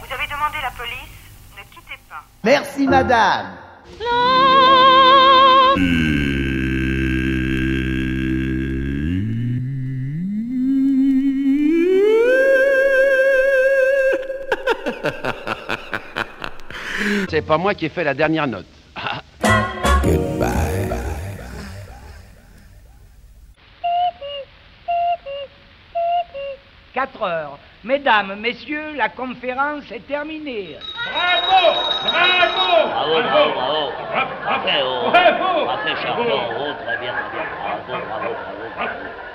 [0.00, 0.26] Vous avez
[17.30, 18.66] C'est pas moi qui ai fait la dernière note.
[20.02, 20.92] Goodbye.
[26.94, 27.58] 4 heures.
[27.84, 30.76] Mesdames, messieurs, la conférence est terminée.
[31.12, 33.92] Bravo Bravo Bravo, bravo, bravo.
[34.44, 35.10] Parfait, oh.
[35.10, 36.24] Bravo Parfait, Charlot.
[36.26, 37.44] Oh, très bien, très bien.
[37.62, 38.34] Bravo, bravo, bravo,
[38.74, 38.76] bravo.
[38.76, 39.27] Bravo.